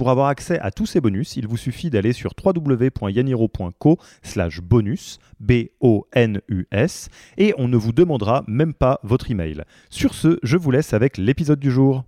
[0.00, 5.18] Pour avoir accès à tous ces bonus, il vous suffit d'aller sur www.yaniro.co slash bonus,
[5.40, 9.62] B-O-N-U-S, et on ne vous demandera même pas votre email.
[9.90, 12.04] Sur ce, je vous laisse avec l'épisode du jour.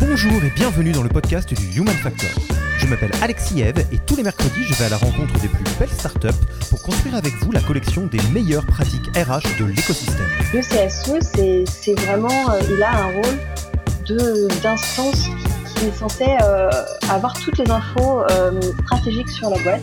[0.00, 2.63] Bonjour et bienvenue dans le podcast du Human Factor.
[2.84, 5.64] Je m'appelle Alexis Eve et tous les mercredis, je vais à la rencontre des plus
[5.78, 6.28] belles startups
[6.68, 10.26] pour construire avec vous la collection des meilleures pratiques RH de l'écosystème.
[10.52, 15.30] Le CSE, c'est vraiment, euh, il a un rôle d'instance
[15.74, 16.68] qui, est censé euh,
[17.08, 19.80] avoir toutes les infos euh, stratégiques sur la boîte.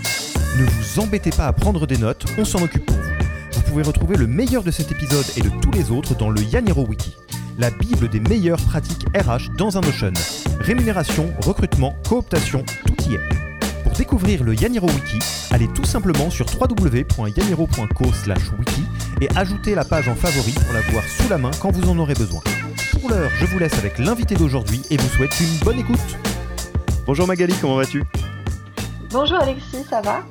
[0.59, 3.11] Ne vous embêtez pas à prendre des notes, on s'en occupe pour vous.
[3.53, 6.41] Vous pouvez retrouver le meilleur de cet épisode et de tous les autres dans le
[6.43, 7.17] Yaniro Wiki
[7.61, 10.11] la bible des meilleures pratiques RH dans un Notion.
[10.61, 13.19] Rémunération, recrutement, cooptation, tout y est.
[13.83, 15.19] Pour découvrir le Yaniro Wiki,
[15.51, 18.83] allez tout simplement sur www.yaniro.co/wiki
[19.21, 21.99] et ajoutez la page en favori pour la voir sous la main quand vous en
[21.99, 22.41] aurez besoin.
[22.99, 26.17] Pour l'heure, je vous laisse avec l'invité d'aujourd'hui et vous souhaite une bonne écoute.
[27.05, 28.01] Bonjour Magali, comment vas-tu?
[29.11, 30.23] Bonjour Alexis, ça va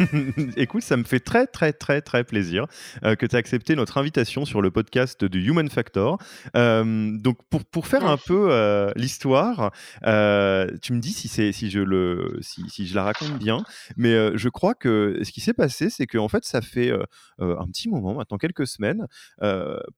[0.56, 2.66] Écoute, ça me fait très très très très plaisir
[3.04, 6.18] euh, que tu aies accepté notre invitation sur le podcast du Human Factor.
[6.56, 11.80] Euh, donc pour, pour faire un peu euh, l'histoire, tu me dis si, si, je
[11.80, 13.62] le, si, si, je la raconte bien,
[13.96, 16.92] mais je crois que ce qui s'est passé, c'est qu'en fait, ça fait
[17.38, 19.06] un petit moment, maintenant quelques semaines,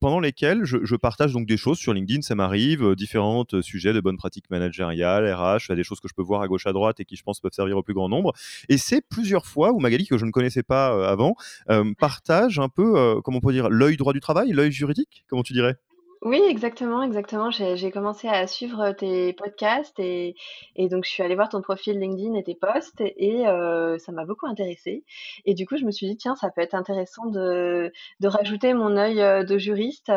[0.01, 4.01] pendant lesquelles je, je, partage donc des choses sur LinkedIn, ça m'arrive, différents sujets de
[4.01, 7.05] bonnes pratiques managériales, RH, des choses que je peux voir à gauche à droite et
[7.05, 8.12] qui je pense peuvent servir au plus grand nombre.
[8.69, 11.35] Et c'est plusieurs fois où ma que je ne connaissais pas euh, avant,
[11.71, 15.25] euh, partage un peu, euh, comment on peut dire, l'œil droit du travail, l'œil juridique,
[15.29, 15.77] comment tu dirais?
[16.25, 17.51] Oui, exactement, exactement.
[17.51, 20.37] J'ai commencé à suivre tes podcasts et,
[20.77, 23.43] et donc je suis allée voir ton profil LinkedIn et tes posts et
[23.99, 25.05] ça m'a beaucoup intéressée.
[25.47, 28.73] Et du coup, je me suis dit, tiens, ça peut être intéressant de, de rajouter
[28.73, 29.17] mon œil
[29.47, 30.11] de juriste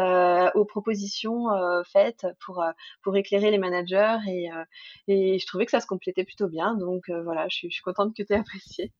[0.54, 1.48] aux propositions
[1.92, 2.64] faites pour,
[3.02, 4.50] pour éclairer les managers et,
[5.08, 6.76] et je trouvais que ça se complétait plutôt bien.
[6.76, 8.92] Donc voilà, je suis, je suis contente que tu aies apprécié.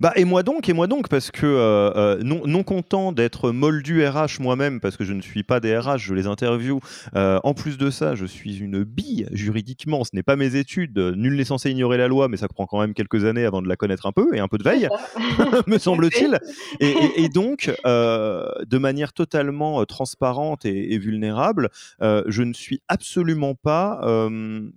[0.00, 3.50] Bah, et moi donc, et moi donc, parce que euh, euh, non, non, content d'être
[3.50, 6.80] moldu RH moi-même, parce que je ne suis pas des RH, je les interview.
[7.16, 10.98] Euh, en plus de ça, je suis une bille juridiquement, ce n'est pas mes études.
[10.98, 13.68] Nul n'est censé ignorer la loi, mais ça prend quand même quelques années avant de
[13.68, 14.88] la connaître un peu, et un peu de veille,
[15.66, 16.38] me semble-t-il.
[16.80, 24.00] Et, donc, de manière totalement transparente et, et vulnérable, je ne suis absolument pas,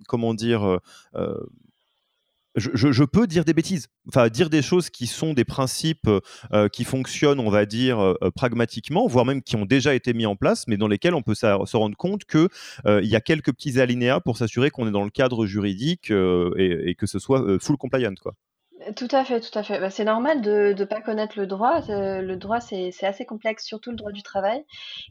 [0.08, 0.80] comment dire,
[2.56, 6.08] je, peux dire des bêtises, enfin dire des choses qui sont des principes
[6.52, 10.26] euh, qui fonctionnent, on va dire euh, pragmatiquement, voire même qui ont déjà été mis
[10.26, 12.48] en place, mais dans lesquels on peut se rendre compte que
[12.86, 16.94] euh, y a quelques petits alinéas pour s'assurer qu'on est dans le cadre juridique et,
[16.98, 18.34] que ce soit full compliant, quoi.
[18.94, 19.80] Tout à fait, tout à fait.
[19.80, 21.80] Bah, c'est normal de ne pas connaître le droit.
[21.88, 24.64] le droit, c'est assez complexe, surtout le droit du travail,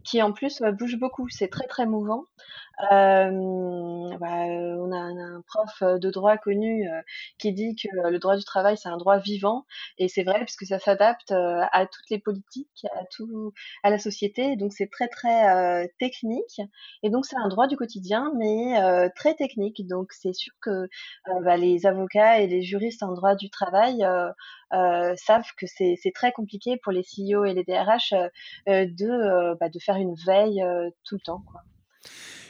[0.03, 1.28] qui en plus bouge beaucoup.
[1.29, 2.25] C'est très très mouvant.
[2.79, 6.87] Bah, on a un, prof de droit connu
[7.37, 9.65] qui dit que le droit du travail c'est un droit vivant
[9.97, 13.53] et c'est vrai parce que ça s'adapte à toutes les politiques, à tout,
[13.83, 14.55] à la société.
[14.55, 16.61] Donc c'est très très technique
[17.03, 19.85] et donc c'est un droit du quotidien mais très technique.
[19.87, 20.87] Donc c'est sûr que
[21.43, 24.05] bah, les avocats et les juristes en droit du travail
[24.71, 28.13] savent que c'est très compliqué pour les CEO et les DRH
[28.67, 30.63] de, bah, de faire une veille
[31.03, 31.43] tout le temps.
[31.51, 31.61] Quoi.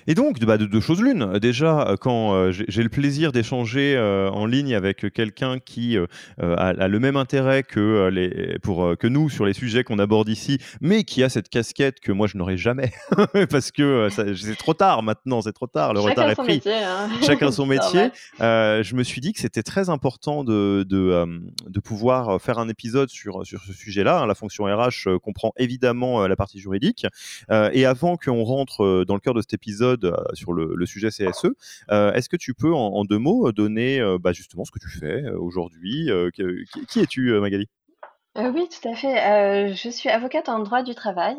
[0.07, 1.39] Et donc, bah, de deux choses l'une.
[1.39, 5.97] Déjà, euh, quand euh, j'ai le plaisir d'échanger euh, en ligne avec quelqu'un qui
[6.39, 10.59] a, le même intérêt que, les, pour, que nous sur les sujets qu'on aborde ici,
[10.81, 12.91] mais qui a cette casquette que moi je n'aurais jamais,
[13.49, 16.53] parce que c'est trop tard maintenant, c'est trop tard, le Chacun retard est son pris.
[16.55, 17.09] Métier, hein.
[17.25, 18.09] Chacun son métier.
[18.39, 23.09] je me suis dit que c'était très important de, de, de, pouvoir faire un épisode
[23.09, 24.21] sur, sur ce sujet-là.
[24.21, 24.27] Hein.
[24.27, 27.07] La fonction RH comprend évidemment la partie juridique.
[27.49, 31.47] et avant qu'on rentre dans le cœur de cet épisode, euh, sur le, sujet CSE.
[31.91, 34.89] Euh, est-ce que tu peux, en, deux mots, donner euh, bah, justement ce que tu
[34.89, 36.09] fais aujourd'hui
[36.89, 37.67] Qui, es-tu, Magali?
[38.35, 39.73] Oui, tout à fait.
[39.73, 41.37] je suis avocate en droit du travail.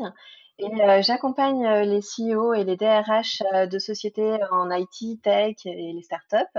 [0.58, 6.58] Et j'accompagne les CEO et les DRH de sociétés en IT, tech et les startups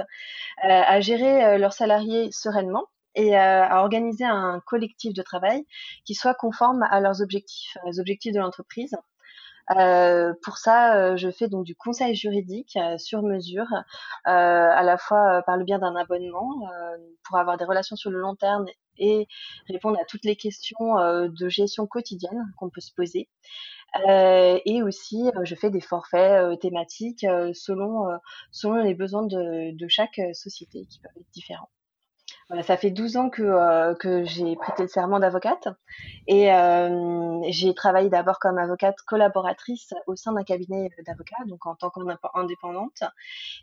[0.61, 2.85] à gérer leurs salariés sereinement
[3.15, 5.65] et à organiser un collectif de travail
[6.05, 8.95] qui soit conforme à leurs objectifs, aux objectifs de l'entreprise.
[9.67, 13.67] Pour ça, je fais donc du conseil juridique sur mesure,
[14.25, 16.49] à la fois par le biais d'un abonnement
[17.23, 18.65] pour avoir des relations sur le long terme
[18.97, 19.27] et
[19.69, 20.95] répondre à toutes les questions
[21.27, 23.29] de gestion quotidienne qu'on peut se poser.
[24.07, 28.05] et aussi, je fais des forfaits thématiques selon,
[28.51, 31.69] selon les besoins de, de chaque société qui peuvent être différents
[32.63, 35.67] ça fait 12 ans que, euh, que j'ai prêté le serment d'avocate
[36.27, 41.75] et euh, j'ai travaillé d'abord comme avocate collaboratrice au sein d'un cabinet d'avocats, donc en
[41.75, 43.03] tant qu'indépendante.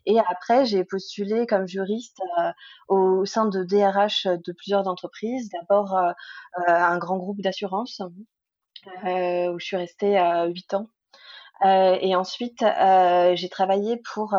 [0.04, 2.52] Et après, j'ai postulé comme juriste euh,
[2.88, 5.48] au sein de DRH de plusieurs entreprises.
[5.50, 5.98] D'abord,
[6.66, 8.02] un grand groupe d'assurance
[9.04, 10.88] où je suis restée 8 ans.
[11.64, 12.62] et ensuite,
[13.34, 14.34] j'ai travaillé pour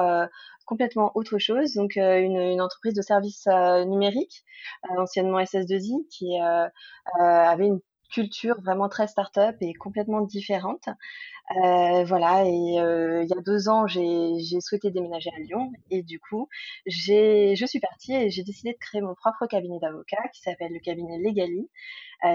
[0.66, 1.74] complètement autre chose.
[1.74, 4.44] Donc, euh, une, entreprise de services euh, numériques,
[4.92, 6.38] euh, anciennement SS2I, qui
[7.20, 7.80] avait une
[8.12, 10.88] culture vraiment très start-up et complètement différente.
[12.06, 16.48] voilà, et il y a deux ans, j'ai souhaité déménager à Lyon et du coup,
[16.86, 20.80] je suis partie et j'ai décidé de créer mon propre cabinet d'avocat qui s'appelle le
[20.80, 21.70] cabinet Legali,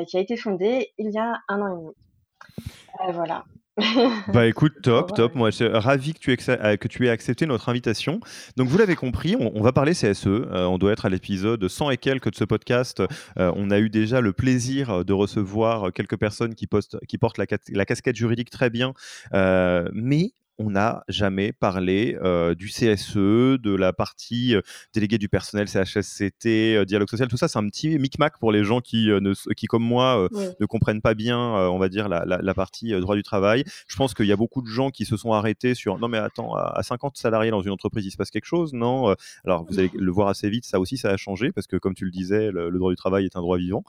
[0.06, 3.14] qui a été fondé il y a un an et demi.
[3.14, 3.44] voilà.
[4.32, 5.34] Bah écoute, top, top.
[5.34, 8.20] Moi, je suis ravi que tu, aies, euh, que tu aies accepté notre invitation.
[8.56, 10.26] Donc, vous l'avez compris, on, va parler CSE.
[10.26, 13.02] Euh, on doit être à l'épisode 100 et quelques de ce podcast.
[13.38, 17.38] Euh, on a eu déjà le plaisir de recevoir quelques personnes qui, postent, qui portent
[17.38, 18.92] la, la casquette juridique très bien.
[19.32, 24.60] mais on n'a jamais parlé euh, du CSE, de la partie euh,
[24.92, 28.62] déléguée du personnel, CHSCT, euh, dialogue social, tout ça, c'est un petit micmac pour les
[28.62, 30.28] gens qui, ne, qui comme moi,
[30.60, 33.64] ne comprennent pas bien, on va dire, la, partie droit du travail.
[33.88, 36.18] Je pense qu'il y a beaucoup de gens qui se sont arrêtés sur non, mais
[36.18, 39.14] attends, à 50 salariés dans une entreprise, il se passe quelque chose, non
[39.44, 41.94] Alors, vous allez le voir assez vite, ça aussi, ça a changé, parce que comme
[41.94, 43.82] tu le disais, le, droit du travail est un droit vivant.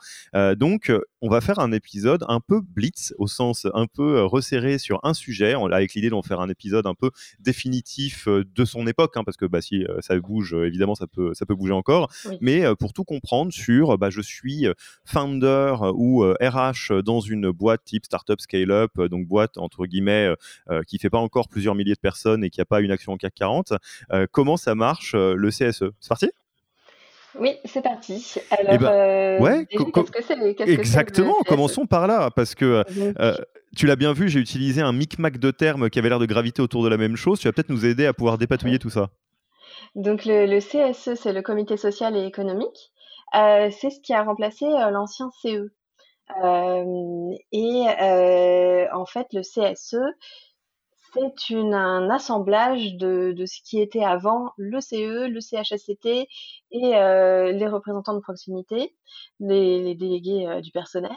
[0.56, 0.92] donc,
[1.22, 5.14] on va faire un épisode un peu blitz, au sens un peu resserré sur un
[5.14, 7.10] sujet, avec l'idée d'en faire un épisode épisode un peu
[7.40, 10.96] définitif euh, de son époque, hein, parce que bah, si euh, ça bouge, euh, évidemment,
[10.96, 12.12] ça peut, ça peut bouger encore.
[12.40, 14.68] Mais pour tout comprendre sur, bah, je suis
[15.06, 20.30] founder ou RH dans une boîte type startup scale-up, donc boîte entre guillemets
[20.88, 23.18] qui fait pas encore plusieurs milliers de personnes et qui a pas une action en
[23.18, 23.74] CAC 40.
[24.32, 26.30] comment ça marche le CSE C'est parti?
[27.40, 28.36] Oui, c'est parti.
[28.52, 30.70] Alors, eh ben, qu'est-ce que c'est?
[30.70, 32.84] Exactement, commençons par là, parce que
[33.76, 36.62] tu l'as bien vu, j'ai utilisé un micmac de termes qui avait l'air de graviter
[36.62, 37.40] autour de la même chose.
[37.40, 39.10] Tu vas peut-être nous aider à pouvoir dépatouiller tout ça.
[39.96, 42.92] Donc le, CSE, c'est le Comité social et économique.
[43.36, 45.72] Euh, c'est ce qui a remplacé euh, l'ancien CE.
[46.44, 47.86] Euh, et
[48.94, 49.98] en fait, le CSE,
[51.14, 56.28] c'est un assemblage de, ce qui était avant le CE, le CHSCT
[56.72, 56.92] et
[57.52, 58.96] les représentants de proximité,
[59.42, 61.12] les délégués du personnel.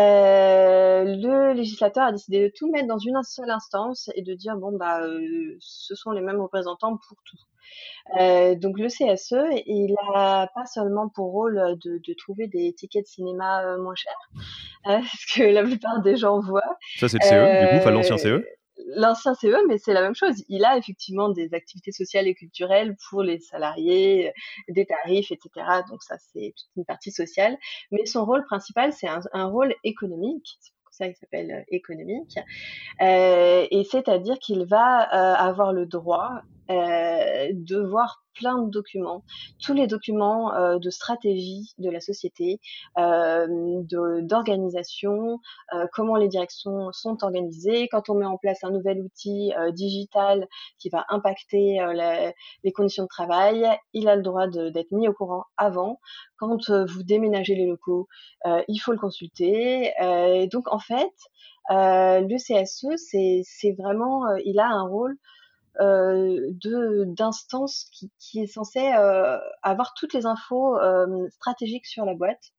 [0.00, 4.56] Euh, le législateur a décidé de tout mettre dans une seule instance et de dire
[4.56, 7.38] bon bah euh, ce sont les mêmes représentants pour tout.
[8.20, 13.04] Euh, donc le CSE, il a pas seulement pour rôle de, de trouver des tickets
[13.04, 14.30] de cinéma euh, moins chers,
[14.84, 16.76] parce que la plupart des gens voient.
[16.98, 18.44] Ça c'est le CE, du coup, enfin l'ancien CE
[18.86, 20.44] l'ancien CE, mais c'est la même chose.
[20.48, 24.32] Il a effectivement des activités sociales et culturelles pour les salariés,
[24.68, 25.66] des tarifs, etc.
[25.88, 27.56] Donc ça, c'est une partie sociale.
[27.90, 30.56] Mais son rôle principal, c'est un, rôle économique.
[30.60, 32.38] C'est pour ça qu'il s'appelle euh, économique.
[33.00, 39.24] Euh, et c'est-à-dire qu'il va euh, avoir le droit euh, de voir plein de documents,
[39.60, 42.60] tous les documents euh, de stratégie de la société,
[42.96, 43.46] euh,
[44.22, 45.40] d'organisation,
[45.74, 47.88] euh, comment les directions sont organisées.
[47.88, 50.46] Quand on met en place un nouvel outil euh, digital
[50.78, 51.78] qui va impacter
[52.64, 56.00] les conditions de travail, il a le droit d'être mis au courant avant.
[56.36, 58.08] Quand vous déménagez les locaux,
[58.68, 59.92] il faut le consulter.
[60.50, 61.12] donc en fait,
[61.70, 65.37] le CSE, c'est vraiment, il a un rôle euh,
[65.78, 72.14] de d'instance qui, qui, est censée euh, avoir toutes les infos euh, stratégiques sur la
[72.14, 72.52] boîte.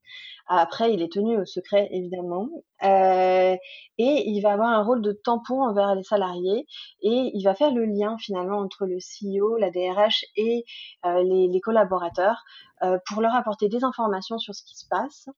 [0.52, 2.50] Après, il est tenu au secret, évidemment.
[2.84, 3.56] Euh,
[4.00, 6.66] et il va avoir un rôle de tampon envers les salariés.
[7.02, 10.66] Et il va faire le lien, finalement, entre le CEO, la DRH et
[11.06, 12.44] euh, les, les, collaborateurs
[12.82, 15.30] euh, pour leur apporter des informations sur ce qui se passe,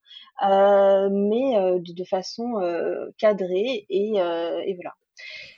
[0.41, 2.53] mais de, de, façon
[3.17, 3.85] cadrée.
[3.89, 4.93] Et, et voilà.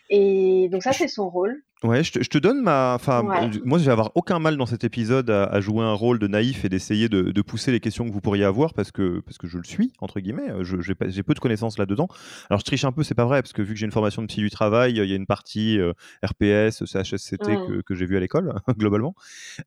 [0.09, 1.61] Et donc ça, c'est son rôle.
[1.83, 2.93] Ouais, je te, donne ma.
[2.95, 3.23] Enfin,
[3.65, 6.63] moi, je vais avoir aucun mal dans cet épisode à, jouer un rôle de naïf
[6.63, 9.57] et d'essayer de, pousser les questions que vous pourriez avoir parce que, parce que je
[9.57, 10.49] le suis, entre guillemets.
[10.61, 12.07] J'ai peu de connaissances là-dedans.
[12.49, 14.21] Alors, je triche un peu, c'est pas vrai, parce que vu que j'ai une formation
[14.21, 15.91] de psy du travail, il y a une partie euh,
[16.23, 19.13] RPS, CHSCT que, que j'ai vu à l'école, globalement.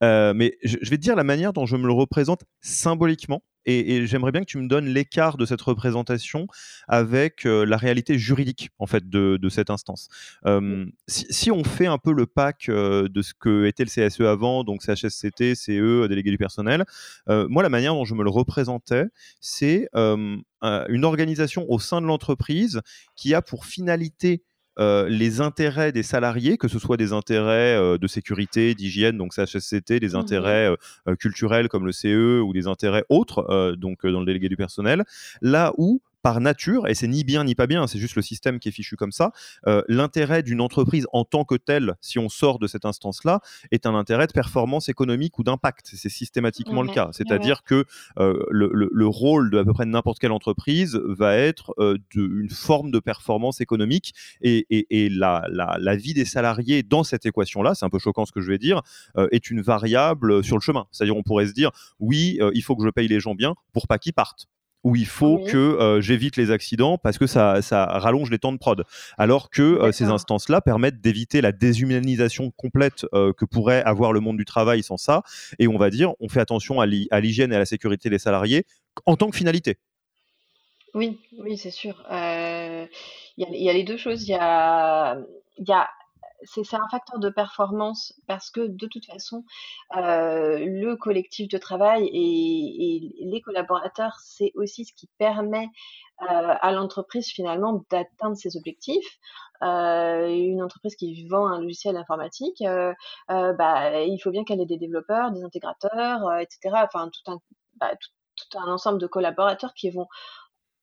[0.03, 3.43] Euh, mais je, je vais te dire la manière dont je me le représente symboliquement
[3.67, 6.47] et, j'aimerais bien que tu me donnes l'écart de cette représentation
[6.89, 10.09] avec euh, la réalité juridique en fait de, cette instance.
[11.07, 14.65] si, on fait un peu le pack euh, de ce que était le CSE avant,
[14.65, 16.85] donc CHSCT, CE, délégué du personnel,
[17.29, 19.07] euh, moi la manière dont je me le représentais,
[19.41, 22.81] c'est une organisation au sein de l'entreprise
[23.15, 24.43] qui a pour finalité
[24.79, 29.33] euh, les intérêts des salariés, que ce soit des intérêts euh, de sécurité, d'hygiène, donc
[29.35, 30.75] CHSCT, des mmh intérêts
[31.09, 35.05] euh, culturels comme le CE ou des intérêts autres, donc dans le délégué du personnel,
[35.41, 38.59] là où par nature, et c'est ni bien ni pas bien, c'est juste le système
[38.59, 39.33] qui est fichu comme ça,
[39.67, 43.87] euh, l'intérêt d'une entreprise en tant que telle, si on sort de cette instance-là, est
[43.87, 45.93] un intérêt de performance économique ou d'impact.
[45.95, 47.11] C'est systématiquement le cas.
[47.13, 47.85] C'est-à-dire que
[48.19, 52.91] euh, le, rôle de à peu près n'importe quelle entreprise va être euh, une forme
[52.91, 54.67] de performance économique et,
[55.11, 58.51] la, la, vie des salariés dans cette équation-là, c'est un peu choquant ce que je
[58.51, 58.83] vais dire,
[59.31, 60.87] est une variable sur le chemin.
[60.91, 61.71] C'est-à-dire on pourrait se dire,
[62.01, 64.49] oui, il faut que je paye les gens bien pour pas qu'ils partent
[64.87, 68.53] où il faut que euh, j'évite les accidents parce que ça, ça, rallonge les temps
[68.53, 68.85] de prod.
[69.19, 74.21] Alors que euh, ces instances-là permettent d'éviter la déshumanisation complète euh, que pourrait avoir le
[74.21, 75.25] monde du travail sans ça.
[75.59, 78.65] Et on va dire, on fait attention à l'hygiène et à la sécurité des salariés
[79.07, 79.79] en tant que finalité.
[80.95, 82.05] Oui, oui, c'est sûr.
[82.09, 82.89] Il
[83.39, 84.23] y, a les deux choses.
[84.23, 85.19] Il y a,
[85.59, 85.89] y a
[86.47, 89.45] c'est un facteur de performance parce que de toute façon,
[89.97, 95.69] euh, le collectif de travail et, les collaborateurs, c'est aussi ce qui permet
[96.23, 99.19] euh, à l'entreprise finalement d'atteindre ses objectifs.
[99.63, 102.63] Euh, une entreprise qui vend un logiciel informatique,
[103.29, 106.85] bah, il faut bien qu'elle ait des développeurs, des intégrateurs, etc.
[106.85, 107.11] Enfin,
[107.77, 107.91] bah,
[108.37, 110.09] tout un ensemble de collaborateurs qui vont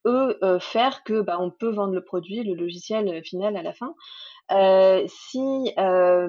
[0.05, 3.93] eux faire que bah, on peut vendre le produit, le logiciel final à la fin.
[4.51, 6.27] Euh, si, euh,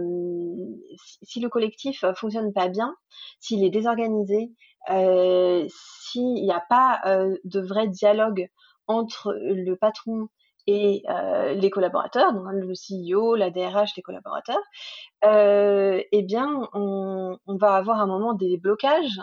[1.23, 2.95] si, le collectif fonctionne pas bien,
[3.40, 4.52] s'il est désorganisé,
[4.90, 7.02] euh, s'il n'y a pas
[7.45, 8.49] de vrai dialogue
[8.87, 10.28] entre le patron
[10.66, 11.02] et
[11.57, 14.62] les collaborateurs, donc le CEO, la DRH, les collaborateurs,
[15.25, 19.21] euh, eh bien, on, va avoir un moment des blocages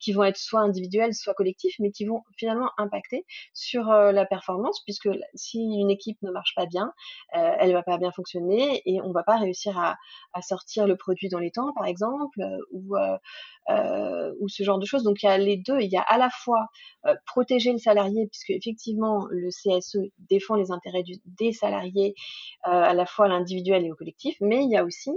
[0.00, 4.26] qui vont être soit individuels, soit collectifs, mais qui vont finalement impacter sur euh, la
[4.26, 6.92] performance, puisque si une équipe ne marche pas bien,
[7.36, 9.96] euh, elle va pas bien fonctionner et on va pas réussir à,
[10.34, 12.40] à sortir le produit dans les temps, par exemple,
[12.70, 15.02] ou, euh, ou ce genre de choses.
[15.02, 15.80] Donc il y a les deux.
[15.80, 16.66] Il y a à la fois
[17.26, 22.14] protéger le salarié, puisque effectivement le CSE défend les intérêts des salariés,
[22.62, 25.14] à la fois l'individuel et au collectif, mais il y a aussi euh,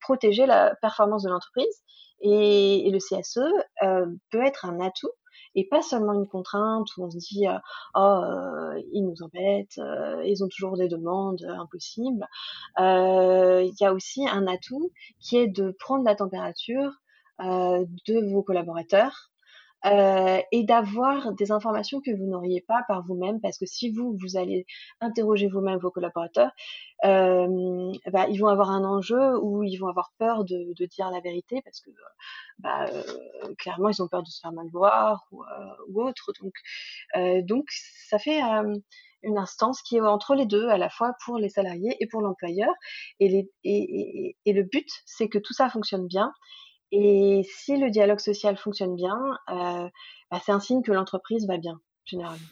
[0.00, 1.82] protéger la performance de l'entreprise.
[2.20, 3.38] Et, le CSE
[3.82, 5.10] euh, peut être un atout
[5.54, 7.58] et pas seulement une contrainte où on se dit euh,
[7.94, 8.22] oh
[8.92, 9.80] ils nous embêtent,
[10.24, 12.26] ils ont toujours des demandes impossibles.
[12.78, 14.90] Il y a aussi un atout
[15.20, 16.92] qui est de prendre la température
[17.38, 19.30] de vos collaborateurs
[19.86, 24.16] euh, et d'avoir des informations que vous n'auriez pas par vous-même, parce que si vous,
[24.20, 24.66] vous allez
[25.00, 26.50] interroger vous-même vos collaborateurs,
[27.04, 31.20] euh, bah, ils vont avoir un enjeu où ils vont avoir peur de, dire la
[31.20, 31.90] vérité, parce que
[32.58, 35.42] bah, euh, clairement, ils ont peur de se faire mal voir ou,
[35.88, 36.32] ou autre.
[36.40, 36.54] Donc,
[37.46, 37.66] donc,
[38.08, 38.40] ça fait
[39.22, 42.22] une instance qui est entre les deux, à la fois pour les salariés et pour
[42.22, 42.72] l'employeur.
[43.20, 46.32] Et, le but, c'est que tout ça fonctionne bien
[46.92, 49.18] et si le dialogue social fonctionne bien,
[49.50, 49.88] euh,
[50.30, 52.46] bah, c'est un signe que l'entreprise va bien, généralement.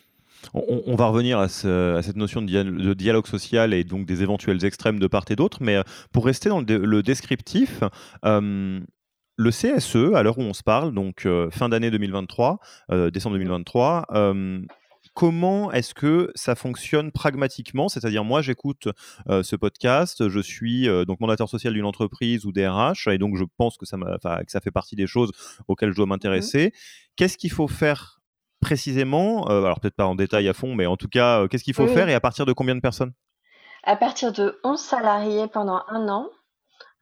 [0.52, 5.06] On, va revenir à, cette notion de, dialogue social et donc des éventuels extrêmes de
[5.06, 7.82] part et d'autre, mais euh, pour rester dans le, descriptif,
[8.26, 8.80] euh,
[9.36, 12.58] le CSE, à l'heure où on se parle, donc fin d'année 2023,
[13.10, 14.06] décembre 2023,
[15.14, 17.88] comment est-ce que ça fonctionne pragmatiquement?
[17.88, 18.88] C'est-à-dire, moi, j'écoute
[19.28, 23.36] euh, ce podcast, je suis euh, donc mandateur social d'une entreprise ou DRH, et donc
[23.36, 25.32] je pense que ça, que ça fait partie des choses
[25.68, 26.72] auxquelles je dois mmh m'intéresser.
[27.16, 28.20] Qu'est-ce qu'il faut faire
[28.60, 31.74] précisément euh, Alors, peut-être pas en détail à fond, mais en tout cas, qu'est-ce qu'il
[31.74, 33.12] faut faire et à partir de combien de personnes?
[33.84, 36.28] À partir de 11 salariés pendant un an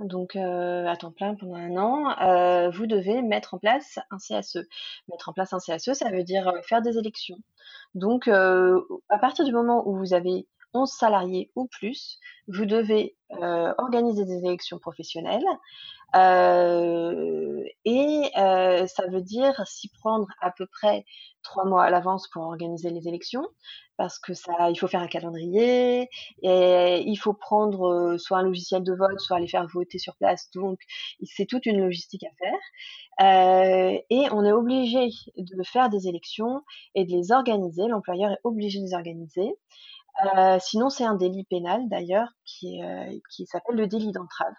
[0.04, 4.66] donc à temps plein pendant un an, vous devez mettre en place un CSE.
[5.08, 7.38] Mettre en place un CSE, ça veut dire faire des élections.
[7.94, 13.16] Donc à partir du moment où vous avez 11 salariés ou plus, vous devez
[13.78, 15.44] organiser des élections professionnelles
[16.14, 21.04] euh, et euh, ça veut dire s'y prendre à peu près
[21.42, 23.46] trois mois à l'avance pour organiser les élections,
[23.96, 26.08] parce que ça, il faut faire un calendrier
[26.42, 30.16] et il faut prendre euh, soit un logiciel de vote, soit les faire voter sur
[30.16, 30.50] place.
[30.54, 30.78] Donc,
[31.24, 32.58] c'est toute une logistique à faire.
[33.20, 36.62] Euh, et on est obligé de faire des élections
[36.94, 37.86] et de les organiser.
[37.88, 39.50] L'employeur est obligé de les organiser.
[40.36, 44.54] Euh, sinon, c'est un délit pénal d'ailleurs qui, euh, qui s'appelle le délit d'entrave.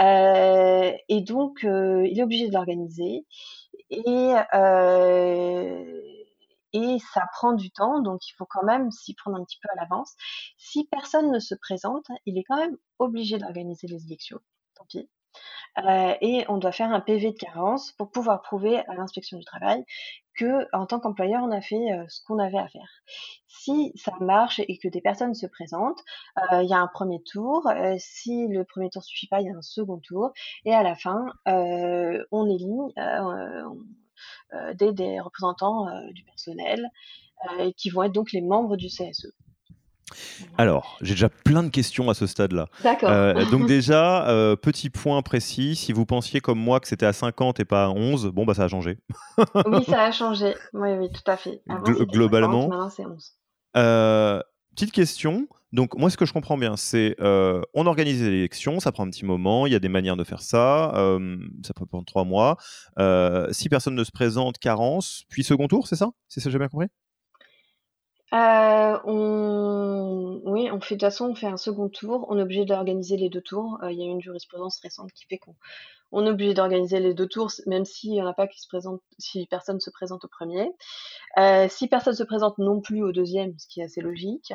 [0.00, 3.26] Euh, et donc, euh, il est obligé de l'organiser.
[3.90, 6.02] Et, euh,
[6.72, 9.68] et ça prend du temps, donc il faut quand même s'y prendre un petit peu
[9.72, 10.14] à l'avance.
[10.56, 14.38] Si personne ne se présente, il est quand même obligé d'organiser les élections.
[14.76, 15.08] Tant pis.
[15.78, 19.44] Euh, et on doit faire un PV de carence pour pouvoir prouver à l'inspection du
[19.44, 19.84] travail
[20.34, 22.88] que, en tant qu'employeur, on a fait euh, ce qu'on avait à faire.
[23.46, 26.02] Si ça marche et que des personnes se présentent,
[26.52, 27.70] euh, il y a un premier tour.
[27.98, 30.32] si le premier tour suffit pas, il y a un second tour.
[30.64, 32.94] Et à la fin, on élit
[34.74, 36.90] des, des, représentants du personnel
[37.76, 39.34] qui vont être donc les membres du CSE.
[40.58, 42.68] Alors, j'ai déjà plein de questions à ce stade-là.
[42.82, 43.10] D'accord.
[43.10, 47.12] Euh, donc déjà, euh, petit point précis, si vous pensiez comme moi que c'était à
[47.12, 48.98] 50 et pas à 11, bon, bah ça a changé.
[49.66, 50.54] oui, ça a changé.
[50.72, 51.62] Oui, oui, tout à fait.
[52.12, 52.68] globalement.
[52.68, 53.32] maintenant c'est 11.
[53.76, 54.40] Euh,
[54.74, 55.46] petite question.
[55.72, 59.24] Donc moi, ce que je comprends bien, c'est on organise l'élection, ça prend un petit
[59.24, 60.92] moment, il y a des manières de faire ça,
[61.64, 62.56] ça peut prendre trois mois.
[63.52, 66.10] si personne ne se présente, carence, puis second tour, c'est ça?
[66.28, 66.88] C'est ça que j'ai bien compris?
[68.32, 70.40] Euh, on...
[70.44, 72.26] Oui, fait de toute façon, on fait un second tour.
[72.28, 73.78] On est obligé d'organiser les deux tours.
[73.82, 75.54] Euh, il y a une jurisprudence récente qui fait qu'on
[76.12, 78.66] on est obligé d'organiser les deux tours, même s'il n'y en a pas qui se
[78.66, 80.68] présente, si personne se présente au premier.
[81.38, 84.52] Euh, si personne se présente non plus au deuxième, ce qui est assez logique,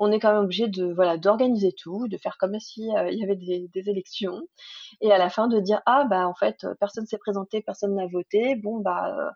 [0.00, 3.24] on est quand même obligé de voilà d'organiser tout, de faire comme si il y
[3.24, 4.40] avait des, des, élections,
[5.00, 8.06] et à la fin de dire ah bah en fait personne s'est présenté, personne n'a
[8.06, 9.34] voté, bon bah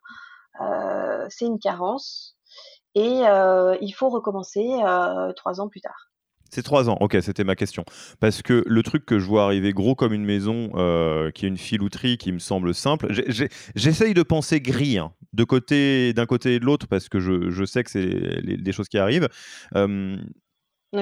[1.30, 2.36] c'est une carence
[2.94, 6.11] et euh, il faut recommencer euh, trois ans plus tard.
[6.50, 7.82] C'est trois ans, ok, c'était ma question.
[8.20, 11.49] Parce que le truc que je vois arriver gros comme une maison, euh, qui est
[11.49, 13.08] une filouterie qui me semble simple,
[13.75, 15.14] j'essaye de penser gris, hein,
[15.49, 18.90] côté, d'un côté et de l'autre, parce que je, je sais que c'est des choses
[18.90, 19.30] qui arrivent.
[19.76, 20.18] Euh,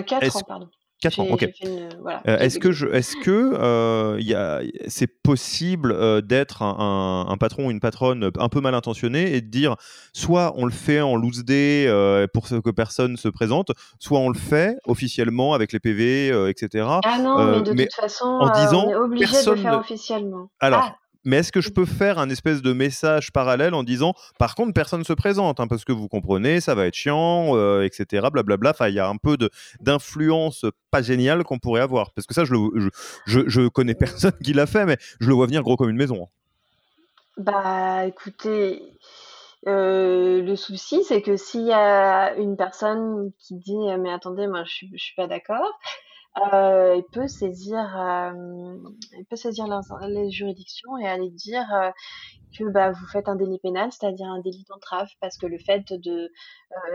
[0.07, 0.69] quatre ans, pardon.
[1.01, 1.49] 4 ans, ok.
[1.65, 7.81] Euh, est-ce que, je, est-ce que euh, c'est possible euh, d'être un, patron ou une
[7.81, 9.77] patronne un peu mal intentionné et de dire
[10.13, 11.87] soit on le fait en loose day
[12.35, 16.87] pour que personne se présente, soit on le fait officiellement avec les PV, etc.
[17.05, 20.51] Ah non, mais de toute façon, en disant, on est obligé de le faire officiellement.
[20.61, 24.15] Alors, ah, mais est-ce que je peux faire un espèce de message parallèle en disant,
[24.39, 27.57] par contre, personne ne se présente, hein, parce que vous comprenez, ça va être chiant,
[27.57, 28.29] euh, etc.
[28.33, 28.71] Blablabla.
[28.71, 29.37] Enfin, il y a un peu
[29.81, 32.13] d'influence pas géniale qu'on pourrait avoir.
[32.13, 32.91] Parce que ça, je, le,
[33.27, 35.97] je, je, connais personne qui l'a fait, mais je le vois venir gros comme une
[35.97, 36.25] maison.
[36.25, 36.29] Hein.
[37.37, 38.83] Bah, écoutez,
[39.67, 44.65] euh, le souci, c'est que s'il y a une personne qui dit, mais attendez, moi,
[44.65, 45.79] je je suis pas d'accord,
[46.39, 48.77] euh, il peut saisir, euh,
[49.19, 49.67] il peut saisir
[50.09, 51.91] les juridictions et aller dire euh,
[52.57, 55.93] que bah, vous faites un délit pénal, c'est-à-dire un délit d'entrave, parce que le fait
[55.93, 56.31] de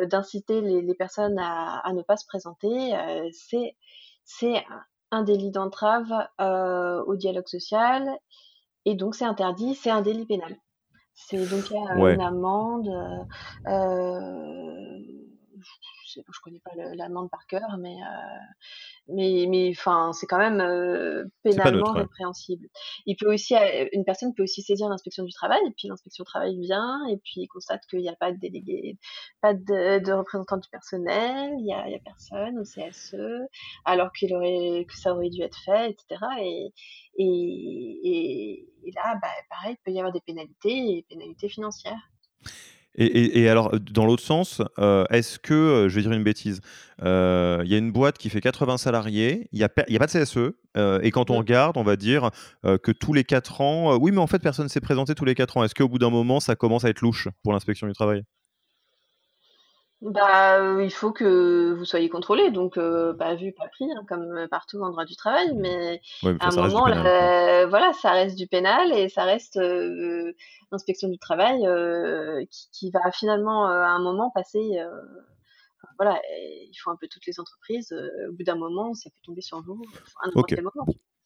[0.06, 2.94] d'inciter les, les, personnes à, à, ne pas se présenter,
[3.34, 3.76] c'est
[4.24, 4.64] c'est
[5.12, 8.18] un délit d'entrave au dialogue social
[8.86, 10.56] et donc c'est interdit, c'est un délit pénal.
[11.14, 12.90] C'est donc une amende.
[16.16, 18.38] Je connais pas l'amende par cœur, mais euh,
[19.08, 19.74] mais mais
[20.14, 22.68] c'est quand même euh, pénalement répréhensible.
[23.06, 26.24] Il peut aussi euh, une personne peut aussi saisir l'inspection du travail et puis l'inspection
[26.24, 28.98] du travail vient et puis constate qu'il n'y a pas de délégué,
[29.42, 33.16] pas de, de représentant du personnel, il y a, personne au CSE
[33.86, 36.22] alors qu'il aurait que ça aurait dû être fait, etc.
[36.42, 36.74] Et
[37.18, 42.12] et, et, là, bah, pareil, il peut y avoir des pénalités et pénalités financières.
[42.98, 46.62] Et, alors, dans l'autre sens, euh, est-ce que, euh, je vais dire une bêtise,
[47.04, 50.12] euh, il y a une boîte qui fait 80 salariés, il n'y a, pas de
[50.12, 50.54] CSE,
[51.04, 52.32] et quand on regarde, on va dire
[52.64, 55.36] que tous les 4 ans, oui, mais en fait, personne ne s'est présenté tous les
[55.36, 55.64] 4 ans.
[55.64, 58.24] Est-ce qu'au bout d'un moment, ça commence à être louche pour l'inspection du travail?
[60.02, 64.82] Bah, il faut que vous soyez contrôlé, donc pas vu, pas pris, hein, comme partout
[64.82, 66.86] en droit du travail, mais à un moment,
[67.70, 69.60] voilà, ça reste du pénal et ça reste
[70.72, 71.62] l'inspection du travail
[72.50, 74.78] qui, qui, va finalement à un moment passer.
[75.98, 77.94] voilà, il faut un peu toutes les entreprises.
[78.30, 79.82] au bout d'un moment, ça peut tomber sur vous.
[80.24, 80.58] Un okay.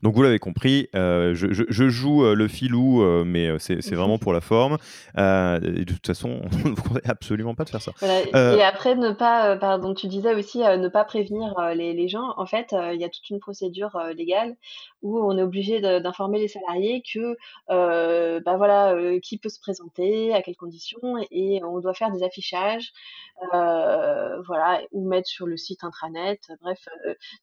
[0.02, 4.32] Donc vous l'avez compris, euh, je, joue euh, le filou, euh, mais c'est vraiment pour
[4.32, 4.78] la forme.
[5.16, 7.92] de toute façon, on ne voudrait absolument pas de faire ça.
[8.02, 12.34] Et après, ne pas, pardon, tu disais aussi ne pas prévenir les, gens.
[12.38, 14.56] En fait, il y a toute une procédure légale
[15.02, 17.36] où on est obligé d'informer les salariés que,
[17.68, 22.94] bah voilà, qui peut se présenter, à quelles conditions, et on doit faire des affichages,
[23.52, 26.40] voilà, ou mettre sur le site intranet.
[26.62, 26.88] Bref,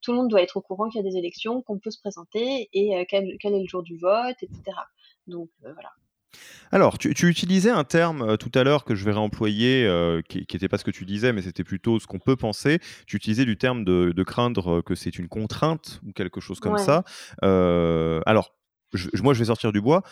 [0.00, 2.00] tout le monde doit être au courant qu'il y a des élections, qu'on peut se
[2.00, 4.76] présenter et euh, quel, est le jour du vote, etc.
[5.26, 5.90] Donc euh, voilà.
[6.70, 9.88] Alors, tu, utilisais un terme euh, tout à l'heure que je vais réemployer,
[10.28, 12.80] qui n'était pas ce que tu disais, mais c'était plutôt ce qu'on peut penser.
[13.06, 17.04] Tu utilisais du terme de, craindre que c'est une contrainte ou quelque chose comme ça.
[17.42, 18.54] alors,
[19.22, 20.02] moi, je vais sortir du bois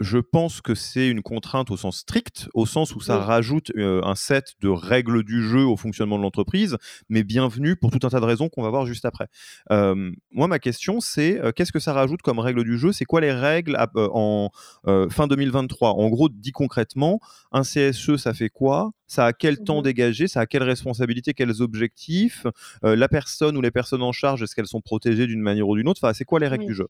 [0.00, 4.02] je pense que c'est une contrainte au sens strict, au sens où ça rajoute euh,
[4.02, 6.76] un set de règles du jeu au fonctionnement de l'entreprise,
[7.08, 9.28] mais bienvenue pour tout un tas de raisons qu'on va voir juste après.
[9.70, 12.92] Euh, moi, ma question, c'est euh, qu'est-ce que ça rajoute comme règles du jeu?
[12.92, 14.50] C'est quoi les règles en
[15.10, 17.20] fin 2023 En gros, dit concrètement,
[17.52, 18.90] un CSE, ça fait quoi?
[19.06, 22.46] Ça a quel temps mmh dégagé, ça a quelle responsabilité, quels objectifs,
[22.82, 25.88] la personne ou les personnes en charge, est-ce qu'elles sont protégées d'une manière ou d'une
[25.88, 26.00] autre?
[26.02, 26.88] Enfin, c'est quoi les règles du jeu?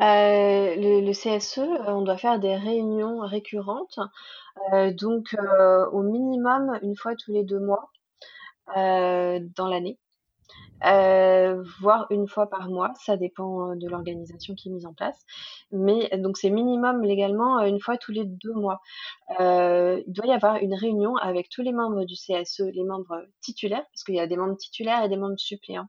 [0.00, 3.98] Euh, le, CSE, euh, on doit faire des réunions récurrentes,
[4.72, 5.36] euh, donc
[5.92, 7.90] au minimum une fois tous les deux mois
[8.76, 9.98] dans l'année.
[10.84, 14.92] Euh, voire une fois par mois, ça dépend euh, de l'organisation qui est mise en
[14.92, 15.18] place.
[15.72, 18.80] Mais donc c'est minimum légalement euh, une fois tous les deux mois.
[19.38, 23.84] il doit y avoir une réunion avec tous les membres du CSE, les membres titulaires,
[23.92, 25.88] parce qu'il y a des membres titulaires et des membres suppléants.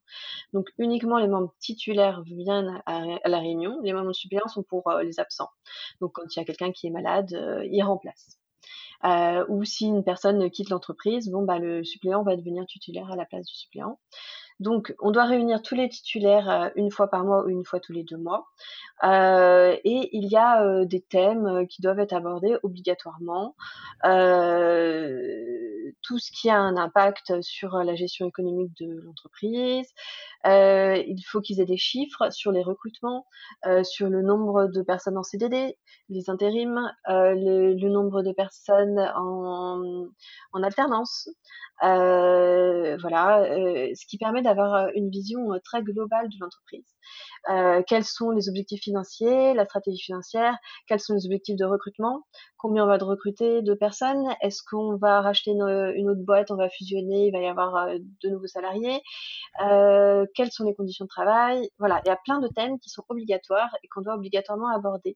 [0.53, 5.19] Donc uniquement les membres titulaires viennent à, la réunion, les membres suppléants sont pour les
[5.19, 5.49] absents.
[5.99, 7.31] Donc quand il y a quelqu'un qui est malade,
[7.69, 8.39] il remplace.
[9.49, 13.25] ou si une personne quitte l'entreprise, bon bah le suppléant va devenir titulaire à la
[13.25, 13.99] place du suppléant.
[14.61, 17.81] Donc, on doit réunir tous les titulaires euh, une fois par mois ou une fois
[17.81, 18.47] tous les deux mois.
[19.03, 23.55] Euh, et il y a euh, des thèmes qui doivent être abordés obligatoirement.
[26.01, 29.87] tout ce qui a un impact sur la gestion économique de l'entreprise.
[30.45, 33.25] il faut qu'ils aient des chiffres sur les recrutements,
[33.83, 35.77] sur le nombre de personnes en CDD,
[36.09, 40.07] les intérims, le, nombre de personnes en,
[40.53, 41.29] en alternance.
[41.83, 46.85] Euh, voilà, euh, ce qui permet d'avoir euh, une vision très globale de l'entreprise.
[47.87, 50.57] quels sont les objectifs financiers, la stratégie financière,
[50.87, 52.23] quels sont les objectifs de recrutement,
[52.57, 55.61] combien on va de recruter de personnes, est-ce qu'on va racheter une,
[56.09, 58.99] autre boîte, on va fusionner, il va y avoir de nouveaux salariés,
[59.59, 63.03] quelles sont les conditions de travail, voilà, il y a plein de thèmes qui sont
[63.09, 65.15] obligatoires et qu'on doit obligatoirement aborder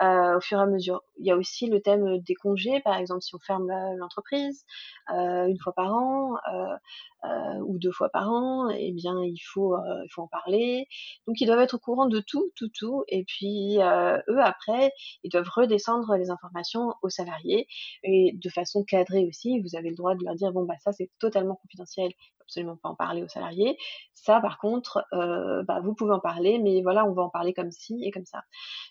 [0.00, 1.02] au fur et à mesure.
[1.18, 4.64] Il y a aussi le thème des congés, par exemple si on ferme l'entreprise
[5.08, 6.78] une fois par an
[7.24, 10.28] euh, euh, ou deux fois par an, eh bien il faut, euh, il faut en
[10.28, 10.86] parler.
[11.26, 13.04] Donc ils doivent être au courant de tout, tout, tout.
[13.08, 17.66] Et puis eux après, ils doivent redescendre les informations aux salariés
[18.02, 19.60] et de façon cadrée aussi.
[19.60, 22.90] Vous avez le droit de leur dire bon bah ça c'est totalement confidentiel, absolument pas
[22.90, 23.76] en parler aux salariés.
[24.14, 27.70] Ça, par contre, bah, vous pouvez en parler, mais voilà, on va en parler comme
[27.70, 28.42] ci et comme ça.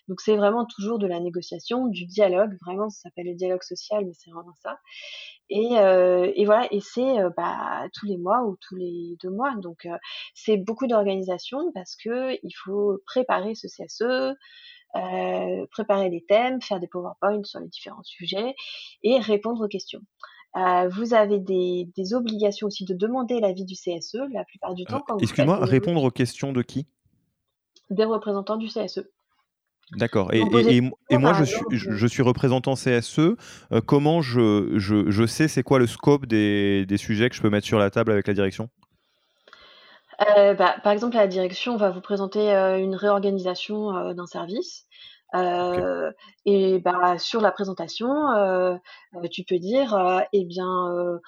[0.08, 2.56] Donc c'est vraiment toujours de la négociation, du dialogue.
[2.64, 4.78] Vraiment, ça s'appelle le dialogue social, mais c'est vraiment ça.
[5.50, 9.30] Et, euh, et, voilà, et c'est euh, bah, tous les mois ou tous les deux
[9.30, 9.54] mois.
[9.56, 9.96] Donc euh,
[10.34, 14.34] c'est beaucoup d'organisation parce que il faut préparer ce CSE,
[14.96, 18.54] euh, préparer les thèmes, faire des PowerPoints sur les différents sujets
[19.02, 20.00] et répondre aux questions.
[20.56, 24.84] Euh, vous avez des, des, obligations aussi de demander l'avis du CSE la plupart du
[24.84, 25.02] temps.
[25.18, 26.86] Excuse-moi, répondre aux questions de qui?
[27.90, 29.00] Des représentants du CSE.
[29.92, 30.32] D'accord.
[30.32, 30.40] Et,
[31.18, 33.18] moi, je suis, je, suis, représentant CSE.
[33.18, 33.36] Euh,
[33.84, 37.66] comment je, je, sais c'est quoi le scope des, des, sujets que je peux mettre
[37.66, 38.68] sur la table avec la direction?
[40.36, 44.86] Euh, bah, Par exemple, la direction va vous présenter euh, une réorganisation d'un service.
[46.46, 48.08] Et bah, sur la présentation,
[49.30, 51.18] tu peux dire, eh bien,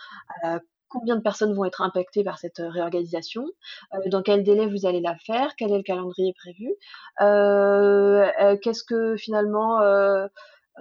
[0.89, 3.47] combien de personnes vont être impactées par cette euh, réorganisation,
[3.95, 6.75] euh, dans quel délai vous allez la faire, quel est le calendrier prévu,
[7.21, 9.81] euh, qu'est-ce que finalement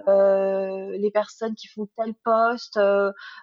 [0.06, 2.78] les personnes qui font tel poste,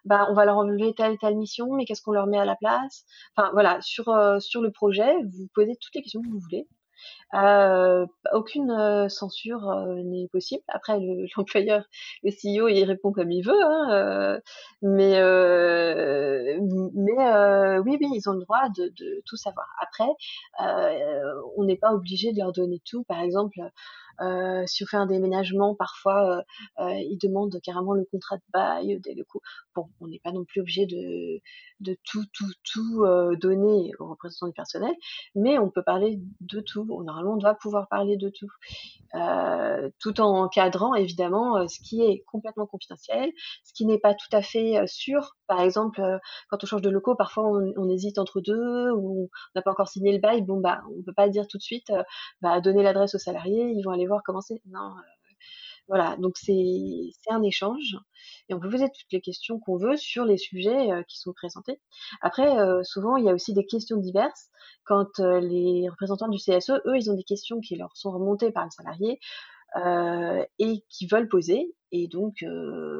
[0.05, 2.55] bah, on va leur enlever telle telle mission, mais qu'est-ce qu'on leur met à la
[2.55, 3.05] place?
[3.35, 4.05] Enfin voilà, sur,
[4.39, 6.67] sur le projet, vous posez toutes les questions que vous voulez.
[7.33, 10.63] Euh, aucune euh, censure euh, n'est possible.
[10.67, 10.99] Après,
[11.37, 11.83] l'employeur,
[12.23, 14.39] le, CEO, il répond comme il veut, hein,
[14.81, 15.19] mais
[16.95, 18.93] mais oui, oui, ils ont le droit de
[19.25, 19.67] tout savoir.
[19.81, 20.09] Après,
[21.57, 23.03] on n'est pas obligé de leur donner tout.
[23.03, 23.59] Par exemple,
[24.67, 26.43] si on fait un déménagement, parfois,
[26.79, 29.41] ils demandent carrément le contrat de bail des locaux.
[29.75, 31.39] Bon, on n'est pas non plus obligé de,
[31.79, 33.05] de tout, tout, tout
[33.39, 34.93] donner aux représentants du personnel,
[35.35, 36.85] mais on peut parler de tout.
[36.85, 38.49] Normalement, on doit pouvoir parler de tout.
[39.99, 43.31] tout en encadrant évidemment ce qui est complètement confidentiel,
[43.63, 45.35] ce qui n'est pas tout à fait sûr.
[45.47, 46.01] Par exemple,
[46.49, 49.87] quand on change de locaux, parfois on, hésite entre deux ou on n'a pas encore
[49.87, 50.41] signé le bail.
[50.41, 51.91] Bon bah, on peut pas dire tout de suite,
[52.41, 54.61] bah, donner l'adresse aux salariés, ils vont aller voir comment c'est.
[54.65, 54.93] Non,
[55.87, 57.97] voilà, donc c'est un échange
[58.47, 61.81] et on peut poser toutes les questions qu'on veut sur les sujets qui sont présentés.
[62.21, 64.49] Après, souvent, il y a aussi des questions diverses.
[64.85, 68.63] Quand les représentants du CSE, eux, ils ont des questions qui leur sont remontées par
[68.63, 69.19] le salarié
[70.59, 71.75] et qui veulent poser.
[71.91, 72.45] Et donc,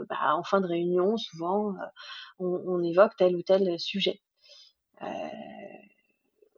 [0.10, 1.74] bah, en fin de réunion, souvent,
[2.40, 4.22] on, évoque tel ou tel sujet.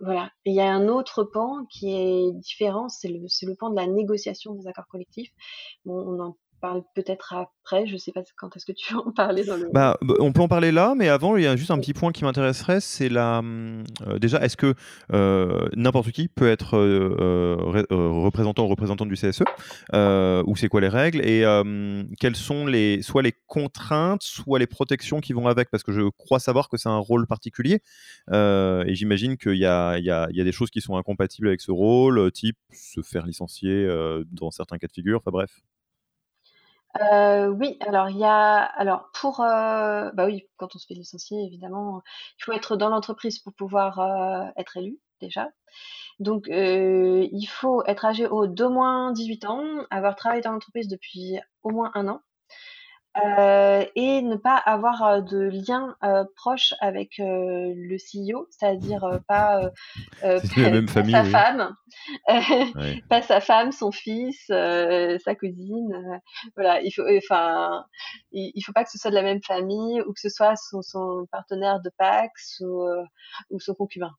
[0.01, 0.31] Voilà.
[0.45, 3.87] Il y a un autre pan qui est différent, c'est le, le pan de la
[3.87, 5.31] négociation des accords collectifs.
[5.85, 7.85] Bon, parle peut-être après.
[7.85, 9.69] Je sais pas quand est-ce que tu veux en parler dans le.
[9.71, 12.11] Bah, on peut en parler là, mais avant, il y a juste un petit point
[12.11, 13.41] qui m'intéresserait, c'est la.
[14.07, 14.73] Euh, déjà, est-ce que
[15.13, 17.55] euh, n'importe qui peut être euh,
[17.91, 19.43] représentant ou représentante du CSE,
[19.93, 21.43] ou c'est quoi les règles et
[22.19, 26.09] quelles sont les soit les contraintes, soit les protections qui vont avec, parce que je
[26.17, 27.81] crois savoir que c'est un rôle particulier,
[28.31, 30.97] et j'imagine qu'il y a, il y, a, il y a des choses qui sont
[30.97, 33.87] incompatibles avec ce rôle, type se faire licencier
[34.31, 35.19] dans certains cas de figure.
[35.19, 35.61] Enfin bref.
[37.01, 40.93] Euh, oui, alors il y a alors pour, euh, bah, oui, quand on se fait
[40.93, 42.01] licencier évidemment,
[42.39, 45.49] il faut être dans l'entreprise pour pouvoir, euh, être élu déjà.
[46.19, 51.71] Donc il faut être âgé d'au moins 18 ans, avoir travaillé dans l'entreprise depuis au
[51.71, 52.21] moins un an.
[53.23, 59.71] Euh, et ne pas avoir euh, de lien euh, proche avec le CEO, c'est-à-dire pas,
[60.21, 61.75] sa femme,
[63.09, 66.21] pas sa femme, son fils, sa cousine,
[66.55, 66.81] voilà.
[66.81, 67.85] Il faut, enfin,
[68.31, 70.81] il, faut pas que ce soit de la même famille ou que ce soit son,
[70.81, 72.85] son partenaire de Pax ou,
[73.49, 74.11] ou son concubin.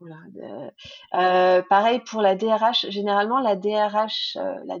[0.00, 1.62] Voilà.
[1.68, 2.86] pareil pour la DRH.
[2.88, 4.78] Généralement, la DRH, la,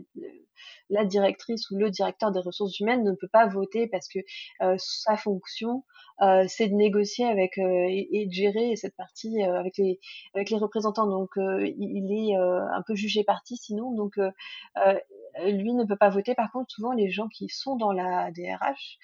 [0.92, 4.18] la directrice ou le directeur des ressources humaines ne peut pas voter parce que
[4.60, 5.84] euh, sa fonction
[6.20, 9.98] euh, c'est de négocier avec euh, et, de gérer cette partie avec les
[10.34, 11.06] avec les représentants.
[11.06, 13.90] Donc il est un peu jugé parti sinon.
[13.92, 16.34] Donc lui ne peut pas voter.
[16.34, 18.98] Par contre souvent les gens qui sont dans la DRH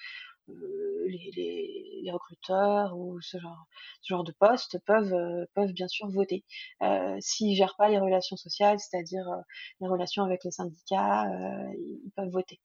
[0.49, 3.67] euh, les, les, recruteurs ou ce genre,
[4.01, 6.43] ce genre de poste peuvent, euh, peuvent bien sûr voter.
[6.81, 9.41] Euh, S'ils gèrent pas les relations sociales, c'est-à-dire euh,
[9.81, 11.25] les relations avec les syndicats,
[11.77, 12.59] ils peuvent voter.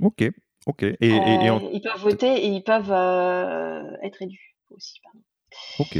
[0.00, 0.24] Ok,
[0.66, 0.82] ok.
[0.82, 2.92] Et, Ils peuvent voter et ils peuvent
[4.02, 5.00] être élus aussi.
[5.02, 5.20] Pardon.
[5.78, 5.98] Ok.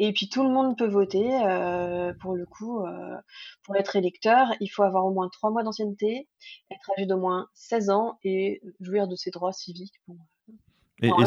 [0.00, 1.28] Euh, et puis tout le monde peut voter.
[1.46, 3.16] Euh, pour le coup, euh,
[3.64, 6.28] pour être électeur, il faut avoir au moins trois mois d'ancienneté,
[6.70, 10.00] être âgé d'au moins 16 ans et jouir de ses droits civiques.
[11.02, 11.10] Et,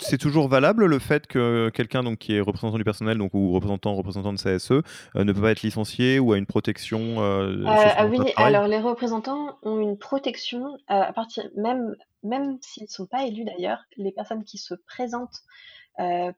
[0.00, 3.52] c'est, toujours, valable le fait que quelqu'un donc, qui est représentant du personnel donc, ou
[3.52, 4.82] représentant, représentant de CSE
[5.14, 7.20] ne peut pas être licencié ou a une protection
[7.64, 13.06] ah Oui, alors les représentants ont une protection à partir même, même s'ils ne sont
[13.06, 15.81] pas élus d'ailleurs, les personnes qui se présentent euh,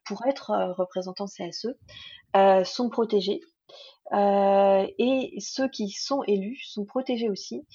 [0.05, 1.69] pour être euh, représentant CSE
[2.37, 3.41] euh, sont protégés.
[4.13, 7.67] Euh, et ceux qui sont élus sont protégés aussi.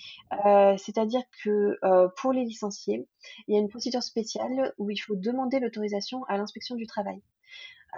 [0.45, 3.07] Euh, C'est-à-dire que euh, pour les licenciés,
[3.47, 7.21] il y a une procédure spéciale où il faut demander l'autorisation à l'inspection du travail.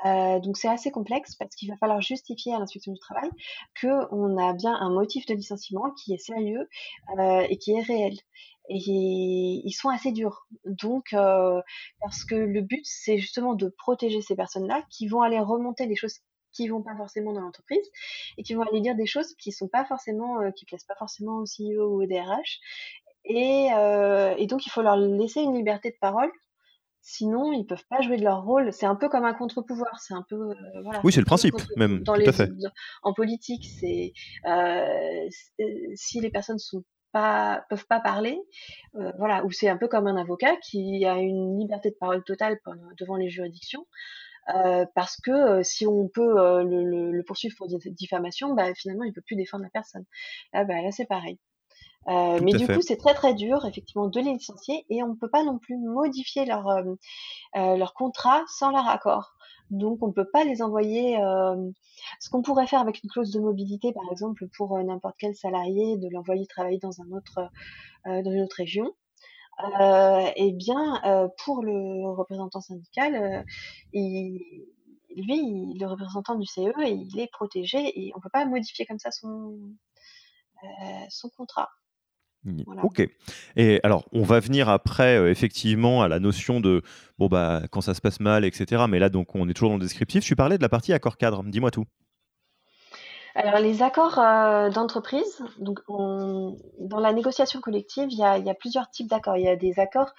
[0.06, 3.30] Euh, donc c'est assez complexe parce qu'il va falloir justifier à l'inspection du travail
[3.80, 6.70] qu'on a bien un motif de licenciement qui est sérieux
[7.20, 8.14] euh, et qui est réel
[8.74, 10.48] et ils sont assez durs.
[10.66, 11.62] Donc, euh,
[12.00, 15.96] parce que le but, c'est justement de protéger ces personnes-là qui vont aller remonter des
[15.96, 16.20] choses
[16.54, 17.86] qui vont pas forcément dans l'entreprise
[18.38, 20.96] et qui vont aller dire des choses qui sont pas forcément, euh, qui plaisent pas
[20.96, 22.60] forcément au CEO ou au DRH.
[23.26, 26.32] Et, euh, et donc, il faut leur laisser une liberté de parole
[27.04, 28.72] Sinon, ils peuvent pas jouer de leur rôle.
[28.72, 30.00] C'est un peu comme un contre-pouvoir.
[30.00, 31.02] C'est un peu euh, voilà.
[31.04, 32.04] Oui, c'est le principe même.
[32.04, 32.50] Dans tout à fait.
[33.02, 34.14] En politique, c'est
[34.46, 35.28] euh,
[35.96, 38.40] si les personnes sont pas peuvent pas parler,
[38.96, 42.24] euh, voilà, ou c'est un peu comme un avocat qui a une liberté de parole
[42.24, 42.60] totale
[42.98, 43.86] devant les juridictions.
[44.50, 48.74] Euh, parce que euh, si on peut euh, le, le, le, poursuivre pour diffamation, bah,
[48.74, 50.04] finalement il peut plus défendre la personne.
[50.54, 51.40] Là, bah, là c'est pareil.
[52.08, 55.30] Mais du coup, c'est très très dur, effectivement, de les licencier et on ne peut
[55.30, 56.66] pas non plus modifier leur,
[57.54, 59.36] leur contrat sans leur accord.
[59.72, 61.18] Donc, on ne peut pas les envoyer.
[61.18, 61.72] Euh,
[62.20, 65.34] ce qu'on pourrait faire avec une clause de mobilité, par exemple, pour euh, n'importe quel
[65.34, 67.50] salarié, de l'envoyer travailler dans un autre,
[68.08, 68.94] euh, dans une autre région.
[70.36, 71.02] eh bien,
[71.44, 73.46] pour le représentant syndical,
[73.94, 74.42] il,
[75.16, 79.00] lui, le représentant du CE, il est protégé et on ne peut pas modifier comme
[79.00, 79.58] ça son,
[81.10, 81.70] son contrat.
[82.84, 83.08] Ok.
[83.56, 86.82] Et alors, on va venir après, euh, effectivement, à la notion de
[87.20, 88.86] bon bah quand ça se passe mal, etc.
[88.90, 90.24] Mais là, donc, on est toujours dans le descriptif.
[90.24, 91.44] Tu parlais de la partie accord cadre.
[91.44, 91.86] Dis-moi tout.
[93.36, 99.08] Alors, les accords euh, d'entreprise, donc dans la négociation collective, il y a, plusieurs types
[99.08, 99.38] d'accords.
[99.38, 100.12] Il y a des accords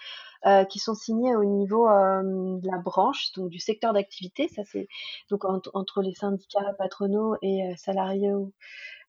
[0.47, 4.49] euh, qui sont signés au niveau de la branche, donc du secteur d'activité.
[4.49, 4.89] Ça, c'est
[5.29, 8.33] donc entre les syndicats patronaux et salariés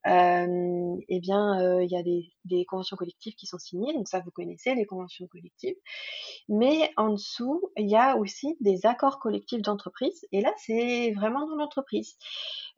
[0.06, 4.06] euh, eh bien, euh, il y a des, des, conventions collectives qui sont signées, donc
[4.06, 5.76] ça vous connaissez les conventions collectives.
[6.48, 11.48] Mais en dessous, il y a aussi des accords collectifs d'entreprise, et là, c'est vraiment
[11.48, 12.16] dans l'entreprise.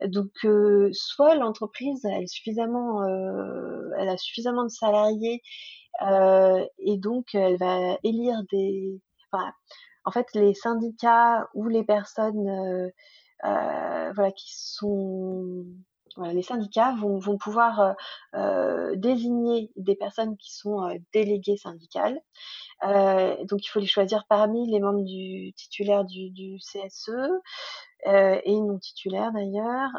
[0.05, 5.41] Donc, euh, soit l'entreprise elle, suffisamment, euh, elle a suffisamment de salariés,
[6.03, 9.51] euh, et donc elle va élire des, enfin,
[10.05, 12.91] en fait, les syndicats ou les personnes,
[13.43, 15.65] voilà, qui sont
[16.25, 17.93] les syndicats vont, pouvoir euh,
[18.35, 22.19] euh, désigner des personnes qui sont euh, déléguées syndicales.
[22.83, 27.11] donc il faut les choisir parmi les membres du titulaire du, CSE
[28.05, 29.89] et non titulaires d'ailleurs.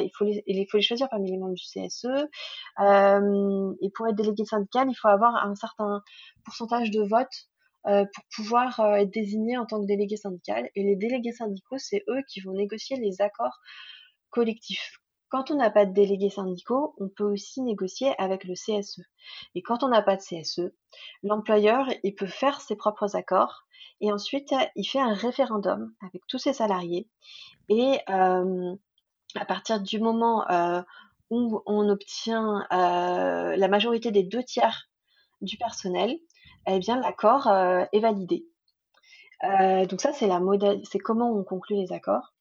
[0.00, 2.06] il, faut les, choisir parmi les membres du CSE.
[3.82, 6.02] et pour être délégué syndical, il faut avoir un certain
[6.44, 7.48] pourcentage de votes
[7.84, 10.68] pour pouvoir être désigné en tant que délégué syndical.
[10.74, 13.58] Et les délégués syndicaux, c'est eux qui vont négocier les accords
[14.30, 14.99] collectifs.
[15.30, 19.00] Quand on n'a pas de délégués syndicaux, on peut aussi négocier avec le CSE.
[19.54, 20.72] Et quand on n'a pas de CSE,
[21.22, 23.64] l'employeur, il peut faire ses propres accords
[24.00, 27.08] et ensuite il fait un référendum avec tous ses salariés.
[27.68, 28.74] Et euh,
[29.36, 30.82] à partir du moment euh,
[31.30, 34.90] où on obtient euh, la majorité des deux tiers
[35.40, 36.18] du personnel,
[36.66, 38.46] eh bien l'accord est validé.
[39.42, 40.40] donc ça c'est la
[40.84, 42.34] c'est comment on conclut les accords.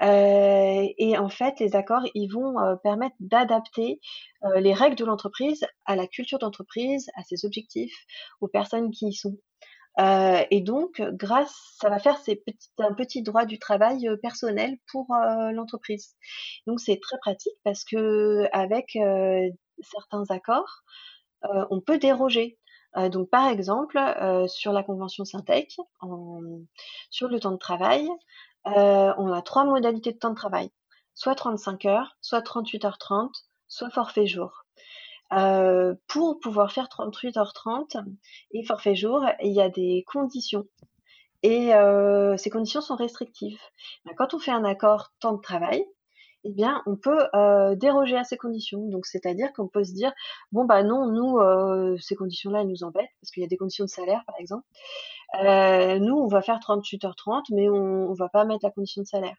[0.00, 4.00] Euh, et en fait, les accords, ils vont euh, permettre d'adapter
[4.44, 7.94] euh, les règles de l'entreprise à la culture d'entreprise, à ses objectifs,
[8.40, 9.36] aux personnes qui y sont.
[10.50, 12.18] et donc, grâce, ça va faire
[12.78, 15.06] un petit droit du travail personnel pour
[15.52, 16.16] l'entreprise.
[16.66, 18.98] Donc, c'est très pratique parce que avec
[19.82, 20.82] certains accords,
[21.42, 22.58] on peut déroger.
[23.10, 23.98] donc, par exemple,
[24.48, 25.76] sur la convention Syntec,
[27.10, 28.08] sur le temps de travail,
[28.66, 30.70] euh, on a trois modalités de temps de travail,
[31.14, 33.32] soit 35 heures, soit 38 h 30,
[33.68, 34.64] soit forfait jour.
[35.32, 37.96] Euh, pour pouvoir faire 38 h 30
[38.52, 40.66] et forfait jour, il y a des conditions.
[41.42, 43.58] Et euh, ces conditions sont restrictives.
[44.04, 45.84] Ben, quand on fait un accord temps de travail,
[46.44, 47.28] eh bien, on peut
[47.76, 48.88] déroger à ces conditions.
[48.88, 50.12] Donc, c'est-à-dire qu'on peut se dire,
[50.50, 51.38] bon, bah non, nous,
[52.00, 54.66] ces conditions-là, elles nous embêtent, parce qu'il y a des conditions de salaire, par exemple.
[55.40, 59.06] Euh, nous, on va faire 38h30, mais on, on va pas mettre la condition de
[59.06, 59.36] salaire.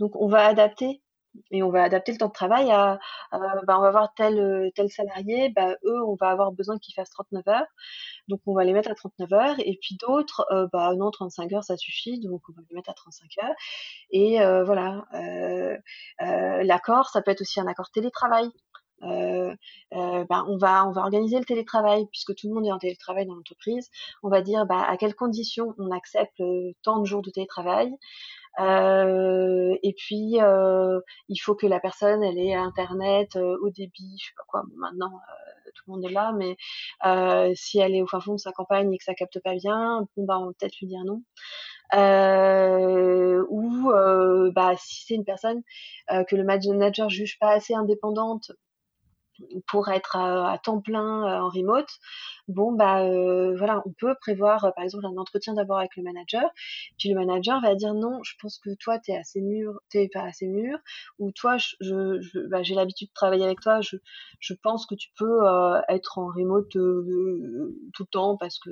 [0.00, 1.02] Donc, on va adapter
[1.50, 2.98] et on va adapter le temps de travail à,
[3.32, 7.10] bah, on va avoir tel tel salarié, bah, eux, on va avoir besoin qu'ils fassent
[7.10, 7.66] 39 heures,
[8.28, 11.52] donc on va les mettre à 39 heures, et puis d'autres, euh, bah non, 35
[11.52, 13.54] heures ça suffit, donc on va les mettre à 35 heures.
[14.10, 15.76] Et euh, voilà, euh,
[16.62, 18.48] l'accord, ça peut être aussi un accord télétravail.
[19.04, 19.54] Euh,
[19.92, 23.34] euh, bah, on va organiser le télétravail puisque tout le monde est en télétravail dans
[23.34, 23.90] l'entreprise.
[24.22, 27.92] On va dire bah, à quelles conditions on accepte euh, tant de jours de télétravail.
[28.58, 30.36] et puis
[31.28, 34.62] il faut que la personne elle ait internet au débit, je sais pas quoi.
[34.76, 35.12] maintenant
[35.74, 36.56] tout le monde est là, mais
[37.56, 40.06] si elle est au fin fond de sa campagne et que ça capte pas bien,
[40.16, 41.22] bah on va peut-être lui dire non.
[43.50, 43.90] ou
[44.78, 45.62] si c'est une personne
[46.08, 48.52] que le manager juge pas assez indépendante
[49.66, 51.88] pour être à, temps plein euh, en remote,
[52.48, 56.02] bon bah euh, voilà, on peut prévoir euh, par exemple un entretien d'abord avec le
[56.02, 56.48] manager,
[56.98, 60.22] puis le manager va dire non, je pense que toi t'es assez mûr, t'es pas
[60.22, 60.78] assez mûr,
[61.18, 63.96] ou toi je, bah, j'ai l'habitude de travailler avec toi, je,
[64.40, 65.40] je pense que tu peux
[65.88, 68.70] être en remote tout le temps parce que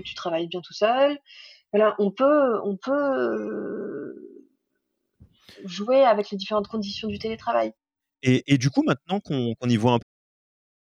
[0.00, 1.18] tu travailles bien tout seul.
[1.72, 4.14] Voilà, on peut on peut
[5.64, 7.72] jouer avec les différentes conditions du télétravail.
[8.26, 10.03] Et, du coup, maintenant qu'on y voit un peu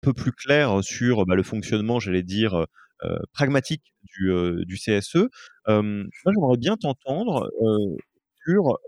[0.00, 2.66] peu plus clair sur bah, le fonctionnement, j'allais dire,
[3.32, 5.28] pragmatique du, CSE.
[5.66, 7.50] moi, j'aimerais bien t'entendre
[8.44, 8.78] sur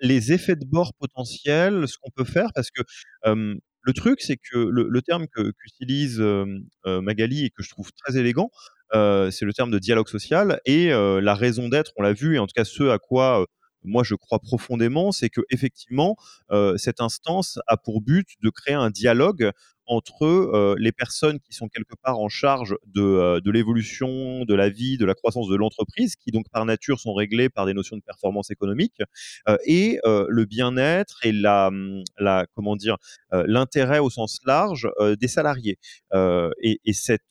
[0.00, 2.82] les effets de bord potentiels, ce qu'on peut faire, parce que
[3.84, 6.22] le truc, c'est que le, terme qu'utilise
[6.84, 8.50] Magali et que je trouve très élégant,
[8.92, 12.46] c'est le terme de dialogue social et la raison d'être, on l'a vu, et en
[12.46, 13.46] tout cas ce à quoi
[13.84, 16.16] moi je crois profondément, c'est que effectivement
[16.76, 19.50] cette instance a pour but de créer un dialogue
[19.92, 24.96] entre les personnes qui sont quelque part en charge de, de l'évolution, de la vie,
[24.98, 28.02] de la croissance de l'entreprise, qui donc par nature sont réglées par des notions de
[28.02, 29.00] performance économique,
[29.66, 32.96] et le bien-être et la, mmh, la comment dire
[33.32, 34.88] l'intérêt au sens large
[35.20, 35.78] des salariés.
[36.14, 37.22] et, et cette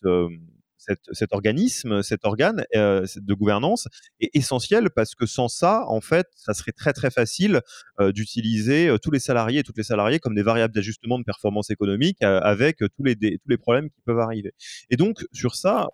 [1.12, 3.88] cet organisme, cet organe euh, de gouvernance
[4.20, 7.62] est essentiel parce que sans ça, en fait, ça serait très très facile
[8.00, 11.24] euh, d'utiliser euh, tous les salariés et toutes les salariés comme des variables d'ajustement de
[11.24, 14.54] performance économique avec tous les, problèmes qui peuvent arriver.
[14.90, 15.88] Et donc, sur ça,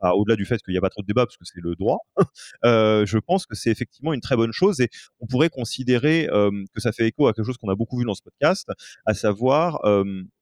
[0.00, 1.74] bah, au-delà du fait qu'il n'y a pas trop de débat parce que c'est le
[1.76, 1.98] droit,
[2.64, 4.88] je pense que c'est effectivement une très bonne chose et
[5.20, 6.28] on pourrait considérer
[6.74, 8.70] que ça fait écho à quelque chose qu'on a beaucoup vu dans ce podcast,
[9.06, 9.80] à savoir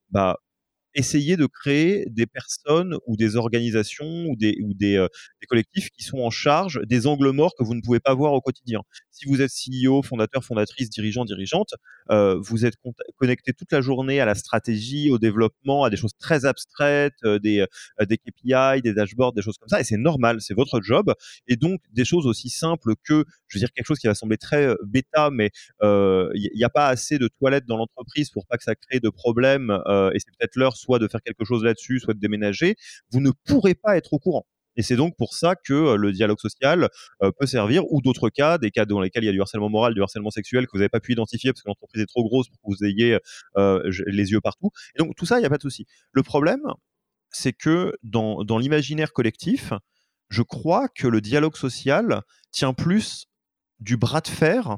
[0.09, 0.37] bah,
[0.93, 5.07] essayer de créer des personnes ou des organisations ou des, ou euh,
[5.41, 8.33] des, collectifs qui sont en charge des angles morts que vous ne pouvez pas voir
[8.33, 8.81] au quotidien.
[9.11, 11.73] Si vous êtes CEO, fondateur, fondatrice, dirigeant, dirigeante,
[12.09, 12.75] euh, vous êtes
[13.17, 17.39] connecté toute la journée à la stratégie, au développement, à des choses très abstraites, euh,
[17.39, 17.65] des,
[18.07, 21.13] des KPI, des dashboards, des choses comme ça, et c'est normal, c'est votre job.
[21.47, 24.37] Et donc, des choses aussi simples que, je veux dire, quelque chose qui va sembler
[24.37, 28.63] très bêta, mais il n'y a pas assez de toilettes dans l'entreprise pour pas que
[28.63, 32.13] ça crée de problèmes, et c'est peut-être l'heure soit de faire quelque chose là-dessus, soit
[32.13, 32.75] de déménager,
[33.11, 34.45] vous ne pourrez pas être au courant.
[34.77, 36.89] Et c'est donc pour ça que euh, le dialogue social
[37.21, 39.69] euh, peut servir, ou d'autres cas, des cas dans lesquels il y a du harcèlement
[39.69, 42.23] moral, du harcèlement sexuel que vous n'avez pas pu identifier parce que l'entreprise est trop
[42.23, 43.17] grosse pour que vous ayez
[43.57, 44.71] euh, les yeux partout.
[44.95, 45.85] Et donc tout ça, il n'y a pas de souci.
[46.13, 46.61] Le problème,
[47.31, 49.73] c'est que dans, dans l'imaginaire collectif,
[50.29, 52.21] je crois que le dialogue social
[52.51, 53.27] tient plus
[53.79, 54.77] du bras de fer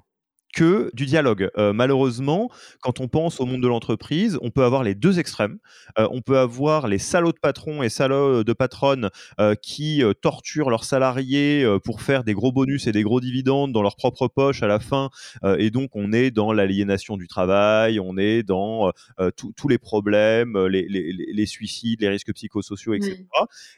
[0.54, 1.50] que du dialogue.
[1.58, 2.50] Euh, malheureusement,
[2.82, 5.58] quand on pense au monde de l'entreprise, on peut avoir les deux extrêmes.
[5.98, 10.70] Euh, on peut avoir les salauds de patrons et salauds de patronnes euh, qui torturent
[10.70, 14.62] leurs salariés pour faire des gros bonus et des gros dividendes dans leur propre poche
[14.64, 15.10] à la fin.
[15.58, 18.92] et donc, on est dans l'aliénation du travail, on est dans
[19.36, 23.26] tous les problèmes, les, les, suicides, les risques psychosociaux, etc.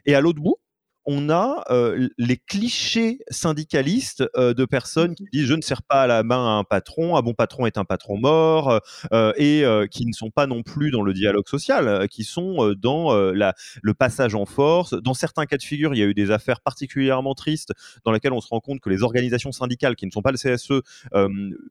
[0.05, 0.57] Et à l'autre bout,
[1.05, 6.03] on a euh, les clichés syndicalistes euh, de personnes qui disent je ne sers pas
[6.03, 8.79] à la main à un patron, un bon patron est un patron mort,
[9.13, 13.13] euh, et qui ne sont pas non plus dans le dialogue social, qui sont dans
[13.31, 14.93] la, le passage en force.
[14.93, 18.33] Dans certains cas de figure, il y a eu des affaires particulièrement tristes dans lesquelles
[18.33, 20.81] on se rend compte que les organisations syndicales qui ne sont pas le CSE,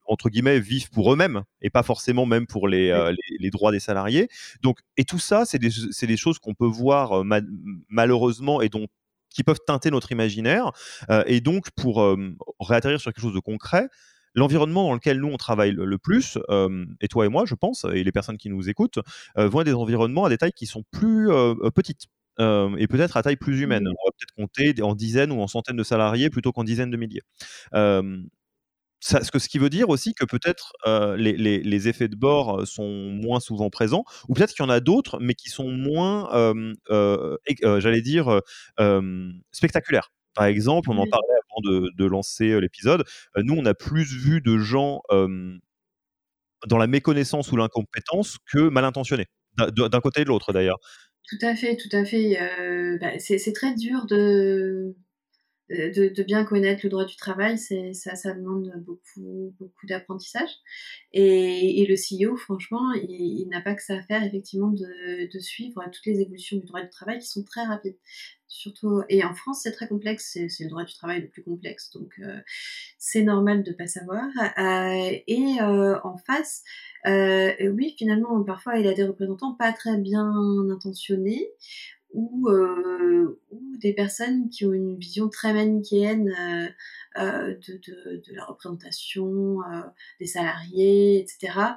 [0.07, 4.29] entre guillemets, vivent pour eux-mêmes et pas forcément même pour les, les, droits des salariés.
[4.63, 5.71] Donc, et tout ça, c'est des,
[6.03, 7.25] des, choses qu'on peut voir
[7.89, 8.87] malheureusement et dont
[9.35, 10.73] qui peuvent teinter notre imaginaire.
[11.11, 12.17] Euh, et donc, pour euh,
[12.61, 13.89] réatterrir sur quelque chose de concret,
[14.35, 17.85] l'environnement dans lequel nous on travaille le, plus, euh, et toi et moi, je pense,
[17.93, 18.99] et les personnes qui nous écoutent,
[19.37, 21.29] vont être des environnements à des tailles qui sont plus
[21.75, 22.07] petites.
[22.41, 23.87] et peut-être à taille plus humaine.
[23.87, 26.97] On va peut-être compter en dizaines ou en centaines de salariés plutôt qu'en dizaines de
[26.97, 27.23] milliers
[29.05, 30.73] ce, qui veut dire aussi que peut-être
[31.17, 35.19] les, effets de bord sont moins souvent présents, ou peut-être qu'il y en a d'autres,
[35.21, 36.29] mais qui sont moins,
[36.89, 38.41] j'allais dire,
[39.53, 40.13] spectaculaires.
[40.35, 43.05] Par exemple, on en parlait avant de, lancer l'épisode,
[43.37, 49.27] nous, on a plus vu de gens dans la méconnaissance ou l'incompétence que mal intentionnés,
[49.59, 50.79] d'un côté et de l'autre d'ailleurs.
[51.29, 52.39] Tout à fait, tout à fait.
[53.01, 54.97] Bah, c'est très dur de
[55.71, 60.51] de, bien connaître le droit du travail, c'est ça, ça demande beaucoup, beaucoup d'apprentissage.
[61.13, 66.07] Et, le CEO, franchement, il, n'a pas que ça à faire effectivement de, suivre toutes
[66.07, 67.97] les évolutions du droit du travail qui sont très rapides.
[68.47, 71.91] Surtout, et en France, c'est très complexe, c'est le droit du travail le plus complexe,
[71.91, 72.39] donc euh,
[72.99, 74.29] c'est normal de pas savoir.
[74.59, 76.63] Euh, et euh, en face,
[77.05, 80.33] oui, finalement, parfois, il a des représentants pas très bien
[80.71, 81.49] intentionnés
[82.15, 86.69] ou, euh, ou, des personnes qui ont une vision très manichéenne euh,
[87.19, 89.59] euh de, la représentation
[90.21, 91.75] des salariés, etc.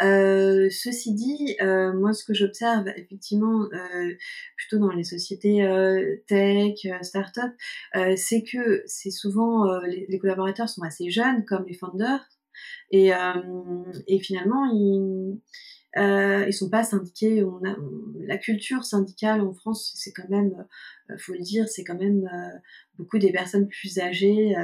[0.00, 3.68] Ceci dit, moi ce que j'observe effectivement
[4.56, 5.60] plutôt dans les sociétés
[6.26, 7.52] tech, start-up,
[8.16, 12.26] c'est que c'est souvent les, collaborateurs sont assez jeunes comme les founders
[12.90, 13.12] et
[14.20, 15.38] finalement ils
[15.96, 17.42] euh, ils sont pas syndiqués.
[17.44, 17.76] On a,
[18.20, 20.66] la culture syndicale en France, c'est quand même,
[21.10, 22.58] euh, faut le dire, c'est quand même euh,
[22.98, 24.54] beaucoup des personnes plus âgées.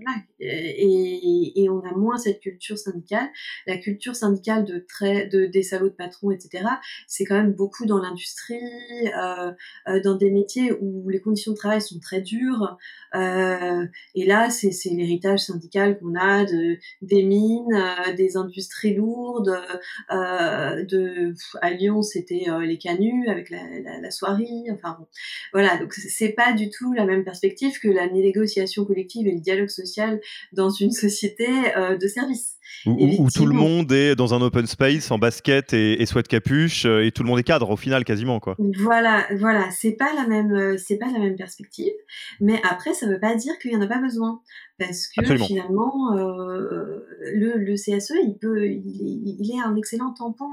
[0.00, 3.28] Euh, et, on a moins cette culture syndicale.
[3.66, 6.64] La culture syndicale de, très, de des salauds de patrons, etc.,
[7.06, 8.60] c'est quand même beaucoup dans l'industrie,
[9.18, 9.52] euh,
[9.88, 12.76] euh, dans des métiers où les conditions de travail sont très dures.
[13.14, 17.80] Et là, c'est l'héritage syndical qu'on a de, des mines,
[18.16, 19.56] des industries lourdes.
[20.10, 24.66] De, à Lyon, c'était les canuts avec la, la, soierie.
[24.72, 25.06] Enfin, bon.
[25.52, 25.76] voilà.
[25.78, 29.68] Donc, c'est pas du tout la même perspective que la négociation collective et le dialogue
[29.68, 29.83] social
[30.52, 32.54] dans une société euh, de service.
[32.86, 36.84] Où, tout le monde est dans un open space en basket et, et sweat capuche
[36.84, 38.56] euh, et tout le monde est cadre au final quasiment quoi.
[38.78, 41.92] Voilà, voilà, c'est pas la même, euh, c'est pas la même perspective.
[42.40, 44.40] Mais après, ça veut pas dire qu'il y en a pas besoin
[44.78, 50.50] parce que finalement, euh, le, le, CSE, il peut, il, il, est un excellent tampon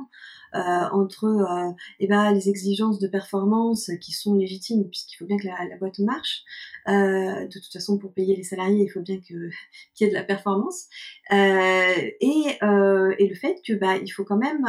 [0.53, 5.47] entre euh, eh ben, les exigences de performance qui sont légitimes puisqu'il faut bien que
[5.47, 6.43] la, la boîte marche.
[6.87, 9.23] Euh, de toute façon, pour payer les salariés, il faut bien que
[9.95, 10.87] qu'il y ait de la performance.
[11.31, 14.65] et, et le fait que bah, il faut quand même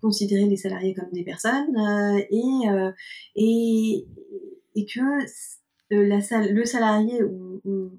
[0.00, 1.76] considérer les salariés comme des personnes
[2.30, 2.64] et,
[3.36, 4.06] et,
[4.74, 5.00] et que
[5.90, 7.90] la, le salarié ou, ou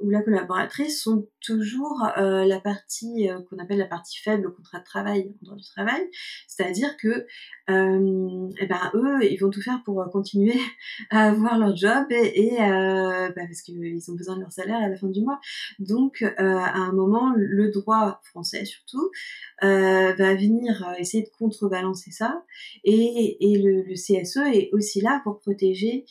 [0.00, 4.50] ou la collaboratrice sont toujours euh, la partie euh, qu'on appelle la partie faible au
[4.50, 6.08] contrat de travail, en droit du travail,
[6.48, 7.26] c'est-à-dire que
[7.70, 10.58] euh, eh ben eux, ils vont tout faire pour continuer
[11.10, 14.96] à avoir leur job et, bah, parce qu'ils ont besoin de leur salaire à la
[14.96, 15.40] fin du mois.
[15.78, 19.10] Donc à un moment, le droit français surtout
[19.62, 22.44] va venir essayer de contrebalancer ça
[22.84, 26.04] et, et le, le CSE est aussi là pour protéger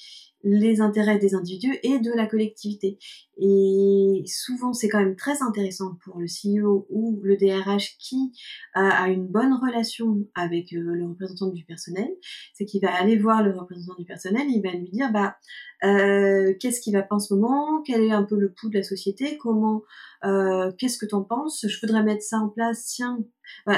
[0.46, 3.00] les intérêts des individus et de la collectivité.
[3.38, 8.32] Et souvent, c'est quand même très intéressant pour le CEO ou le DRH qui
[8.76, 12.08] a une bonne relation avec euh, le représentant du personnel.
[12.54, 15.36] C'est qu'il va aller voir le représentant du personnel, il va lui dire, bah,
[15.84, 18.78] euh, qu'est-ce qui va pas en ce moment, quel est un peu le pouls de
[18.78, 19.82] la société, comment,
[20.24, 23.18] euh, qu'est-ce que tu en penses, je voudrais mettre ça en place, tiens,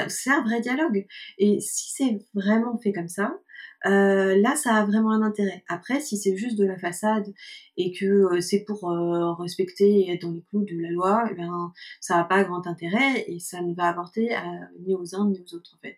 [0.08, 1.06] c'est un vrai dialogue.
[1.38, 3.38] Et si c'est vraiment fait comme ça,
[3.86, 5.64] euh, là, ça a vraiment un intérêt.
[5.68, 7.32] Après, si c'est juste de la façade
[7.76, 11.24] et que euh, c'est pour euh, respecter et être dans les clous de la loi,
[11.30, 14.30] eh bien, ça n'a pas grand intérêt et ça ne va apporter
[14.84, 15.96] ni aux uns ni aux autres en fait.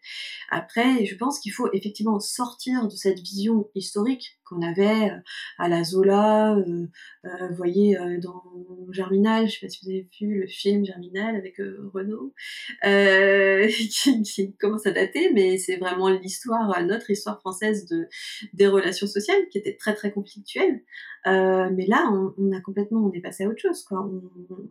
[0.51, 5.13] Après, je pense qu'il faut effectivement sortir de cette vision historique qu'on avait
[5.59, 8.43] à la Zola, vous voyez dans
[8.91, 11.57] Germinal, je sais pas si vous avez vu le film Germinal avec
[11.95, 12.35] Renaud,
[13.93, 18.09] qui, qui, commence à dater, mais c'est vraiment l'histoire, notre histoire française de
[18.53, 20.83] des relations sociales qui était très très conflictuelle.
[21.27, 23.83] Euh, mais là, on, a complètement, on est passé à autre chose.
[23.85, 24.09] Quoi.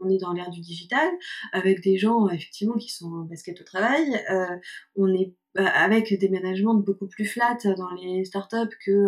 [0.01, 1.07] On, est dans l'ère du digital,
[1.53, 4.19] avec des gens effectivement qui sont en basket au travail.
[4.31, 4.57] Euh,
[4.95, 9.07] on est euh, avec des managements beaucoup plus flat dans les startups que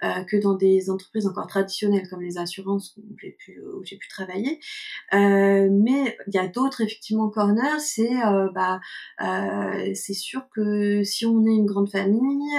[0.00, 4.08] que dans des entreprises encore traditionnelles comme les assurances où j'ai pu où j'ai pu
[4.08, 4.60] travailler.
[5.12, 7.80] mais il y a d'autres effectivement corners.
[7.80, 8.14] C'est
[8.54, 8.80] bah
[9.18, 12.50] c'est sûr que si on est une grande famille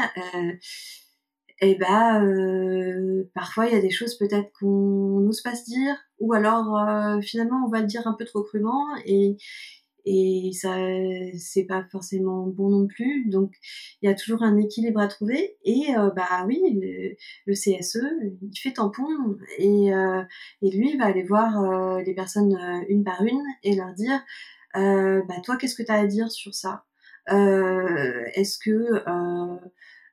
[1.61, 5.63] et eh bah euh, parfois il y a des choses peut-être qu'on n'ose pas se
[5.63, 9.37] dire ou alors euh, finalement on va le dire un peu trop crûment et
[10.05, 10.75] et ça
[11.37, 13.29] c'est pas forcément bon non plus.
[13.29, 13.53] Donc
[14.01, 16.61] il y a toujours un équilibre à trouver et euh, bah oui
[17.47, 17.99] le, CSE
[18.41, 19.07] il fait tampon
[19.57, 19.91] et
[20.61, 22.55] et lui va aller voir les personnes
[22.89, 24.21] une par une et leur dire
[24.75, 26.83] bah toi qu'est-ce que tu as à dire sur ça?
[27.27, 29.01] Est-ce que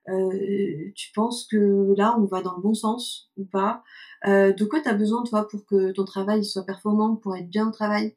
[0.06, 3.82] tu penses que là, on va dans le bon sens ou pas?
[4.26, 7.48] Euh, De quoi tu as besoin, toi, pour que ton travail soit performant, pour être
[7.48, 8.14] bien au travail?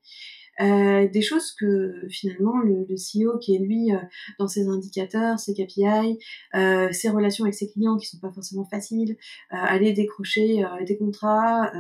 [0.62, 3.98] Euh, des choses que finalement le, CEO qui est lui euh,
[4.40, 6.18] dans ses indicateurs, ses KPI,
[6.56, 9.18] euh, ses relations avec ses clients qui sont pas forcément faciles,
[9.52, 11.72] euh, aller décrocher des contrats,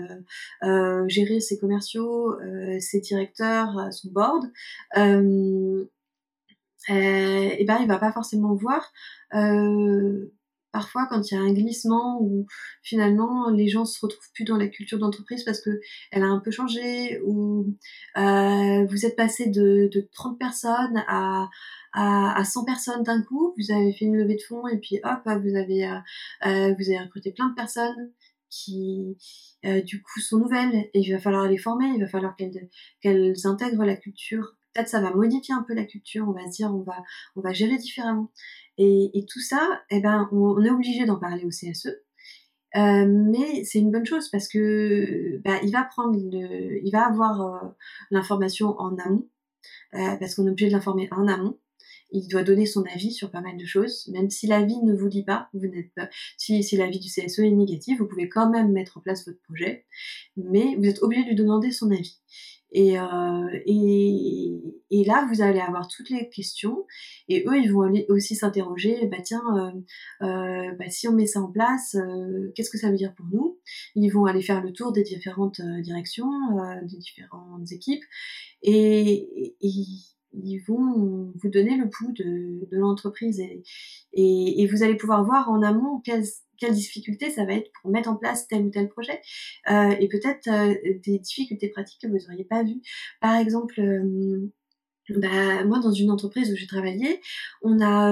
[1.08, 2.36] gérer ses commerciaux,
[2.80, 4.46] ses directeurs, son board,
[6.90, 8.92] euh, et ben il va pas forcément voir.
[9.34, 10.32] Euh,
[10.72, 12.46] parfois quand il y a un glissement où
[12.84, 15.80] finalement les gens se retrouvent plus dans la culture d'entreprise parce que
[16.12, 17.74] elle a un peu changé ou
[18.18, 21.50] euh, vous êtes passé de, de 30 personnes à,
[21.94, 25.00] à, à 100 personnes d'un coup, vous avez fait une levée de fonds et puis
[25.04, 28.12] hop, vous avez, euh, vous avez recruté plein de personnes
[28.50, 29.18] qui
[29.64, 30.90] du coup sont nouvelles.
[30.94, 35.02] Et il va falloir les former, il va falloir qu'elles intègrent la culture peut-être ça
[35.02, 37.04] va modifier un peu la culture, on va se dire on va
[37.36, 38.32] on va gérer différemment.
[38.78, 41.88] Et, tout ça, eh ben on, est obligé d'en parler au CSE.
[42.76, 47.42] Euh, mais c'est une bonne chose parce que bah, il va prendre il va avoir
[47.42, 47.70] euh,
[48.12, 49.30] l'information en amont
[49.94, 51.58] euh, parce qu'on est obligé de l'informer en amont
[52.12, 55.10] il doit donner son avis sur pas mal de choses, même si l'avis ne vous
[55.10, 58.50] dit pas, vous n'êtes pas, si, si l'avis du CSE est négatif, vous pouvez quand
[58.50, 59.86] même mettre en place votre projet,
[60.38, 62.20] mais vous êtes obligé de lui demander son avis.
[62.78, 64.62] Et, euh, et,
[64.92, 66.86] et, là, vous allez avoir toutes les questions.
[67.30, 71.40] Et eux, ils vont aussi s'interroger, bah tiens, euh, euh, bah, si on met ça
[71.40, 71.96] en place,
[72.54, 73.58] qu'est-ce que ça veut dire pour nous?
[73.96, 76.30] Ils vont aller faire le tour des différentes directions,
[76.84, 78.04] des différentes équipes.
[78.62, 79.56] Et,
[80.38, 83.40] ils vont vous donner le pouls de, de l'entreprise.
[83.40, 83.64] Et,
[84.12, 86.26] et, vous allez pouvoir voir en amont quelles
[86.58, 89.22] quelles difficultés ça va être pour mettre en place tel ou tel projet
[89.70, 92.82] euh, et peut-être euh, des difficultés pratiques que vous n'auriez pas vues.
[93.22, 94.52] Par exemple, euh,
[95.10, 97.22] bah, moi dans une entreprise où j'ai travaillé,
[97.62, 98.10] on a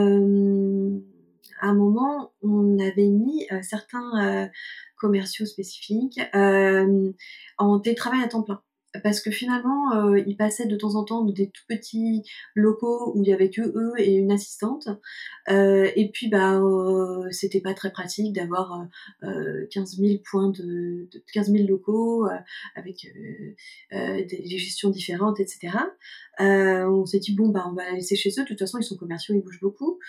[1.62, 4.50] à un moment on avait mis certains
[4.98, 8.62] commerciaux spécifiques en télétravail à temps plein
[9.02, 12.24] parce que finalement, euh, ils passaient de temps en temps dans des tout petits
[12.54, 14.88] locaux où il y avait que eux et une assistante.
[15.50, 18.88] Euh, et puis, bah, euh, c'était pas très pratique d'avoir
[19.24, 22.38] euh, 15 000 points de, de 15 000 locaux euh,
[22.76, 23.08] avec
[23.92, 25.76] euh, des, des, gestions différentes, etc.
[26.40, 28.44] on s'est dit bon, bah, on va la laisser chez eux.
[28.44, 30.00] De toute façon, ils sont commerciaux, ils bougent beaucoup.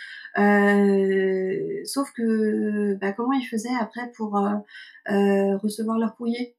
[1.86, 4.38] sauf que, bah, comment ils faisaient après pour
[5.06, 6.54] recevoir leur courrier?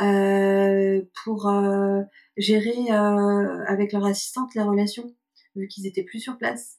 [0.00, 2.02] Euh, pour euh,
[2.36, 5.14] gérer euh, avec leur assistante la relation,
[5.54, 6.78] vu qu'ils étaient plus sur place.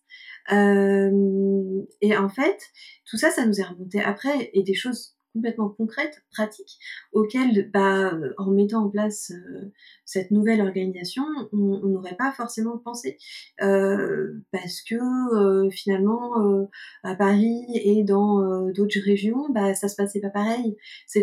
[0.50, 2.60] et en fait,
[3.06, 6.80] tout ça, ça nous est remonté après, et des choses complètement concrètes, pratiques,
[7.14, 9.72] auxquelles, bah, en mettant en place euh,
[10.04, 11.24] cette nouvelle organisation,
[11.54, 13.18] on n'aurait pas forcément pensé.
[13.62, 14.96] Euh, parce que
[15.36, 16.66] euh, finalement, euh,
[17.04, 20.76] à Paris et dans euh, d'autres régions, bah, ça se passait pas pareil.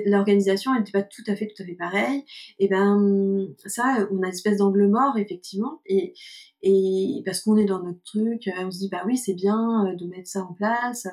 [0.07, 2.25] L'organisation, n'était pas tout à fait tout à fait pareille.
[2.59, 5.81] Et ben ça, on a une espèce d'angle mort, effectivement.
[5.87, 6.15] Et,
[6.63, 10.07] et parce qu'on est dans notre truc, on se dit bah oui c'est bien de
[10.07, 11.07] mettre ça en place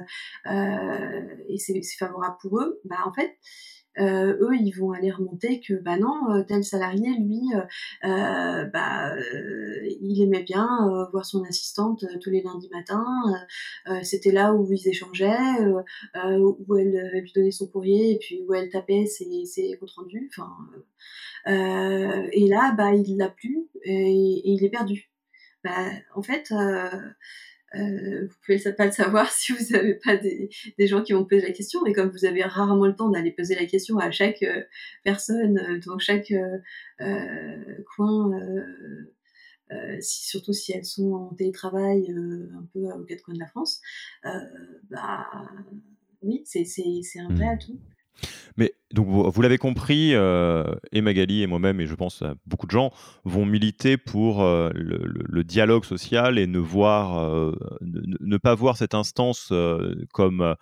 [0.50, 2.80] euh, et c'est favorable pour eux.
[2.92, 3.38] Bah en fait
[4.00, 7.42] euh, eux, ils vont aller remonter que bah non, euh, tel salarié, lui,
[8.06, 9.14] euh, bah,
[10.00, 10.68] il aimait bien
[11.12, 13.06] voir son assistante tous les lundis matins.
[14.04, 15.60] C'était là où ils échangeaient,
[16.16, 20.32] où elle, lui donnait son courrier et puis où elle tapait ses, comptes rendus.
[21.48, 25.12] Et là, bah, il l'a plus et, et, il est perdu.
[25.64, 26.54] Bah, en fait.
[27.76, 31.24] Euh, vous pouvez pas le savoir si vous n'avez pas des, des, gens qui vont
[31.24, 34.12] poser la question, mais comme vous avez rarement le temps d'aller poser la question à
[34.12, 34.62] chaque euh,
[35.04, 36.34] personne euh, dans chaque
[37.96, 38.32] coin,
[40.00, 43.82] si, surtout si elles sont en télétravail un peu aux quatre coins de la France,
[44.90, 45.28] bah
[46.22, 46.66] oui, c'est
[47.20, 47.50] un vrai mmh.
[47.50, 47.80] atout.
[48.58, 52.72] Mais donc vous, l'avez compris, euh, et Magali et moi-même, et je pense beaucoup de
[52.72, 52.92] gens,
[53.24, 58.78] vont militer pour euh, le, le, dialogue social et ne, voir, euh, ne, pas voir
[58.78, 60.56] cette instance euh, comme, euh,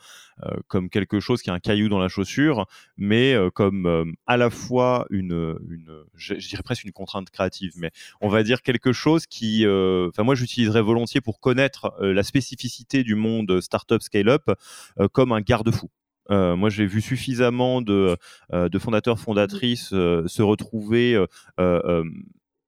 [0.67, 2.65] comme quelque chose qui est un caillou dans la chaussure,
[2.97, 7.91] mais euh, comme à la fois une, une je, dirais presque une contrainte créative, mais
[8.21, 13.15] on va dire quelque chose qui, enfin moi j'utiliserais volontiers pour connaître la spécificité du
[13.15, 14.49] monde startup scale-up
[15.11, 15.89] comme un garde-fou.
[16.31, 18.15] Euh, moi, j'ai vu suffisamment de,
[18.53, 21.17] euh, fondateurs, fondatrices euh, se retrouver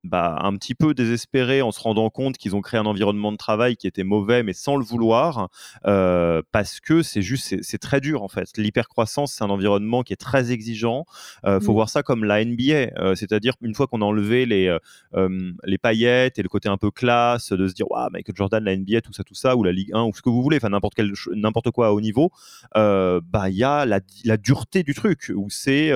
[0.04, 3.38] bah, un petit peu désespérés en se rendant compte qu'ils ont créé un environnement de
[3.38, 5.50] travail qui était mauvais, mais sans le vouloir,
[5.86, 8.50] euh, parce que c'est juste, c'est très dur en fait.
[8.58, 11.06] L'hypercroissance, c'est un environnement qui est très exigeant.
[11.46, 11.76] Euh, faut mmh.
[11.76, 14.76] voir ça comme la NBA, euh, c'est-à-dire une fois qu'on a enlevé les
[15.16, 15.30] euh,
[15.66, 18.76] les paillettes et le côté un peu classe, de se dire, waouh, Michael Jordan, la
[18.76, 20.70] NBA, tout ça, tout ça, ou la Ligue 1, ou ce que vous voulez, enfin
[20.70, 22.32] n'importe quel n'importe quoi à haut niveau,
[22.74, 25.92] bah il y a la, la, dureté du truc où c'est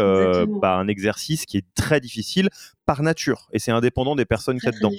[0.61, 2.49] bah, un exercice qui est très difficile
[2.85, 4.91] par nature et c'est indépendant des personnes qui y dedans.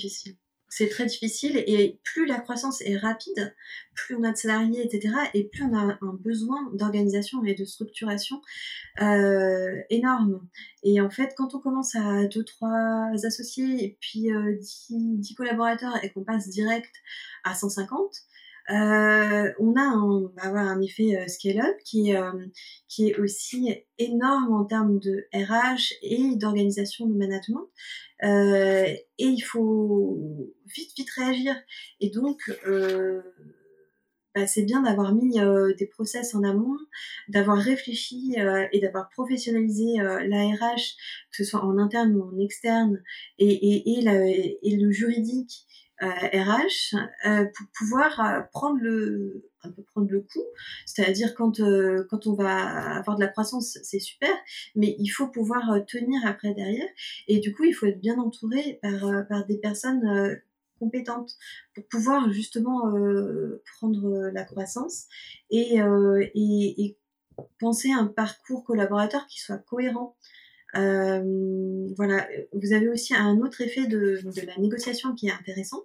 [0.68, 3.54] C'est très difficile et plus la croissance est rapide,
[3.94, 5.14] plus on a de salariés, etc.
[5.32, 8.42] et plus on a un besoin d'organisation et de structuration
[9.00, 10.46] euh, énorme.
[10.82, 15.34] Et en fait, quand on commence à deux, trois associés et puis euh, 10, 10
[15.34, 16.92] collaborateurs et qu'on passe direct
[17.44, 18.16] à 150,
[18.70, 22.32] euh, on a un, bah un effet euh, scale-up qui, euh,
[22.88, 27.68] qui est aussi énorme en termes de RH et d'organisation de management.
[28.24, 28.86] Euh,
[29.18, 30.18] et il faut
[30.74, 31.54] vite, vite réagir.
[32.00, 33.22] Et donc, euh,
[34.34, 36.76] bah, c'est bien d'avoir mis euh, des process en amont,
[37.28, 38.34] d'avoir réfléchi
[38.72, 40.96] et d'avoir professionnalisé l'ARH,
[41.30, 43.00] que ce soit en interne ou en externe,
[43.38, 45.66] et, et, la, et le juridique
[46.00, 50.44] RH euh, euh, pour pouvoir euh, prendre le un peu prendre le coup,
[50.84, 51.60] c'est-à-dire quand
[52.08, 54.30] quand on va avoir de la croissance, c'est super,
[54.76, 56.88] mais il faut pouvoir tenir après derrière,
[57.26, 60.40] et du coup il faut être bien entouré par par des personnes
[60.78, 61.32] compétentes
[61.74, 62.82] pour pouvoir justement
[63.76, 65.06] prendre la croissance
[65.50, 65.78] et,
[66.34, 66.96] et, et
[67.58, 70.16] penser un parcours collaborateur qui soit cohérent.
[70.76, 75.82] Euh, voilà, vous avez aussi un autre effet de, de la négociation qui est intéressant,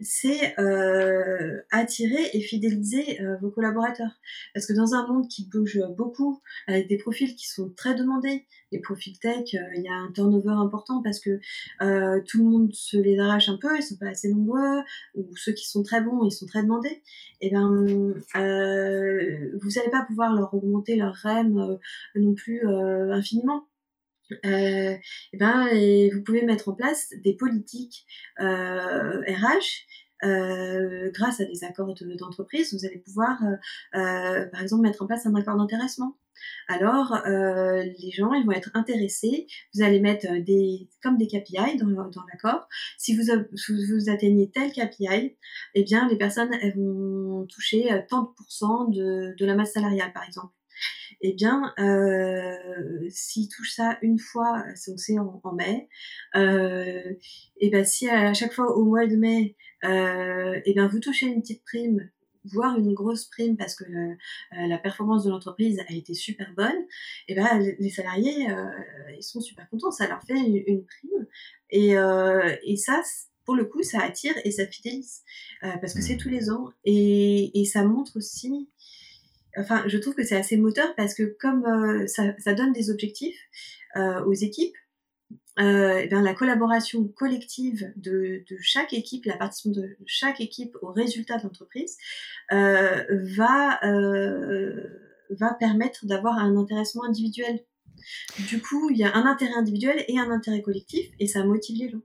[0.00, 4.20] c'est euh, attirer et fidéliser euh, vos collaborateurs.
[4.54, 8.46] Parce que dans un monde qui bouge beaucoup, avec des profils qui sont très demandés,
[8.70, 11.40] les profils tech, euh, il y a un turnover important parce que
[11.82, 14.82] euh, tout le monde se les arrache un peu, ils sont pas assez nombreux,
[15.14, 17.02] ou ceux qui sont très bons, ils sont très demandés.
[17.40, 21.78] Et eh ben, vous n'allez pas pouvoir leur augmenter leur REM
[22.16, 23.67] non plus infiniment
[24.44, 24.96] euh,
[25.32, 28.06] eh ben, et vous pouvez mettre en place des politiques
[28.40, 29.86] euh, RH
[30.24, 35.06] euh, grâce à des accords d'entreprise, vous allez pouvoir, euh, euh, par exemple, mettre en
[35.06, 36.16] place un accord d'intéressement.
[36.68, 39.46] Alors, euh, les gens, ils vont être intéressés.
[39.74, 41.88] Vous allez mettre des, comme des KPI dans,
[42.32, 42.68] l'accord.
[42.96, 45.36] Si vous, vous atteignez tel KPI,
[45.74, 50.57] eh bien, les personnes, elles vont toucher 30% de, de la masse salariale, par exemple
[51.20, 55.88] eh bien, euh, s'il touche ça une fois, c'est en, en mai,
[56.36, 57.14] euh,
[57.58, 61.26] et ben si à chaque fois au mois de mai, euh, et bien vous touchez
[61.26, 62.08] une petite prime,
[62.44, 66.52] voire une grosse prime parce que le, euh, la performance de l'entreprise a été super
[66.56, 66.86] bonne,
[67.26, 68.70] et ben les salariés euh,
[69.16, 71.26] ils sont super contents, ça leur fait une, prime
[71.70, 73.02] et, euh, et ça
[73.44, 75.22] pour le coup, ça attire et ça fidélise
[75.62, 76.18] parce que c'est mmh.
[76.18, 78.68] tous les ans et, et ça montre aussi
[79.56, 83.38] enfin, je trouve que c'est assez moteur parce que comme euh, ça, donne des objectifs
[83.96, 84.74] euh, aux équipes,
[85.58, 91.38] euh, eh la collaboration collective de, chaque équipe, la participation de chaque équipe au résultat
[91.38, 91.96] de l'entreprise
[92.50, 93.80] va,
[95.30, 97.64] va permettre d'avoir un intéressement individuel.
[98.48, 101.76] Du coup, il y a un intérêt individuel et un intérêt collectif et ça motive
[101.78, 102.02] les gens.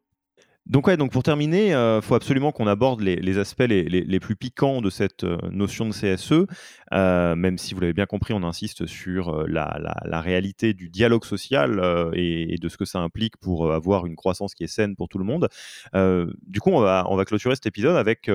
[0.65, 4.37] Donc, ouais, donc pour terminer, il euh, faut absolument qu'on aborde les, aspects les, plus
[4.37, 6.45] piquants de cette euh, notion de CSE,
[6.93, 11.81] euh, même si vous l'avez bien compris, on insiste sur la, réalité du dialogue social
[12.13, 15.17] et, de ce que ça implique pour avoir une croissance qui est saine pour tout
[15.17, 15.49] le monde.
[15.93, 18.31] du coup, on va, on va clôturer cet épisode avec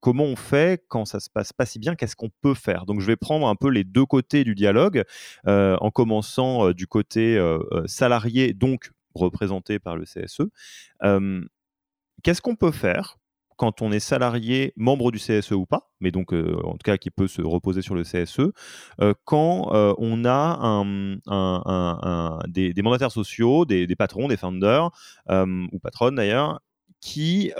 [0.00, 2.86] comment on fait quand ça se passe pas si bien, qu'est-ce qu'on peut faire?
[2.86, 5.04] Donc je vais prendre un peu les deux côtés du dialogue,
[5.46, 7.38] en commençant du côté
[7.86, 10.42] salarié, donc représenté par le CSE.
[12.22, 13.18] Qu'est-ce qu'on peut faire
[13.56, 17.10] quand on est salarié, membre du CSE ou pas, mais donc en tout cas qui
[17.10, 18.50] peut se reposer sur le CSE,
[19.24, 20.84] quand on a
[22.48, 24.90] des, mandataires sociaux, des, patrons, des founders,
[25.30, 26.60] ou patronnes d'ailleurs,
[27.00, 27.52] qui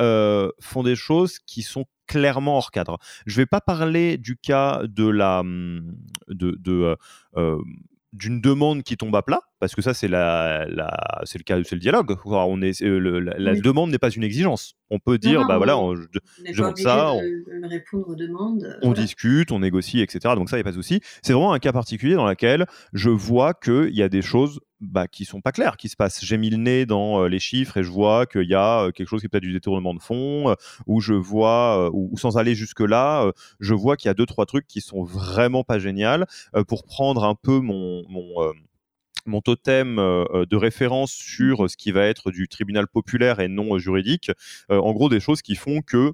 [0.61, 2.98] font des choses qui sont clairement hors cadre.
[3.26, 5.42] Je ne vais pas parler du cas de la,
[6.28, 6.96] de,
[8.12, 10.66] d'une demande qui tombe à plat, parce que ça c'est la,
[11.22, 12.16] c'est le cas, c'est le dialogue.
[12.24, 14.74] On est, euh, la, demande n'est pas une exigence.
[14.90, 16.02] On peut dire, bah voilà, on, je,
[16.52, 17.20] demande ça, on,
[17.68, 18.76] répondre aux demandes.
[18.82, 20.34] On discute, on négocie, etc.
[20.34, 21.00] Donc ça, il n'y a pas de souci.
[21.22, 25.06] C'est vraiment un cas particulier dans lequel je vois qu'il y a des choses bah,
[25.06, 26.24] qui sont pas claires, qui se passent.
[26.24, 28.90] J'ai mis le nez dans euh, les chiffres et je vois qu'il y a euh,
[28.90, 30.56] quelque chose qui est peut-être du détournement de fonds,
[30.88, 34.44] ou je vois, ou, sans aller jusque là, je vois qu'il y a deux trois
[34.44, 36.24] trucs qui sont vraiment pas géniaux.
[36.66, 38.52] pour prendre un peu mon, mon
[39.27, 43.79] mon totem euh, de référence sur ce qui va être du tribunal populaire et non
[43.79, 44.31] juridique.
[44.70, 46.12] Euh, en gros, des choses qui font que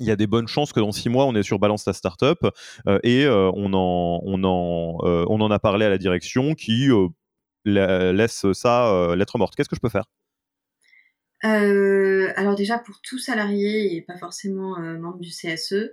[0.00, 1.92] il y a des bonnes chances que dans six mois, on est sur Balance ta
[1.92, 2.38] Startup
[2.86, 6.88] euh, et on, en, on, en, on en a parlé à la direction qui
[7.64, 9.56] laisse ça lettre morte.
[9.56, 10.04] Qu'est-ce que je peux faire?
[11.42, 15.90] Alors déjà pour tout salarié et pas forcément membre du CSE,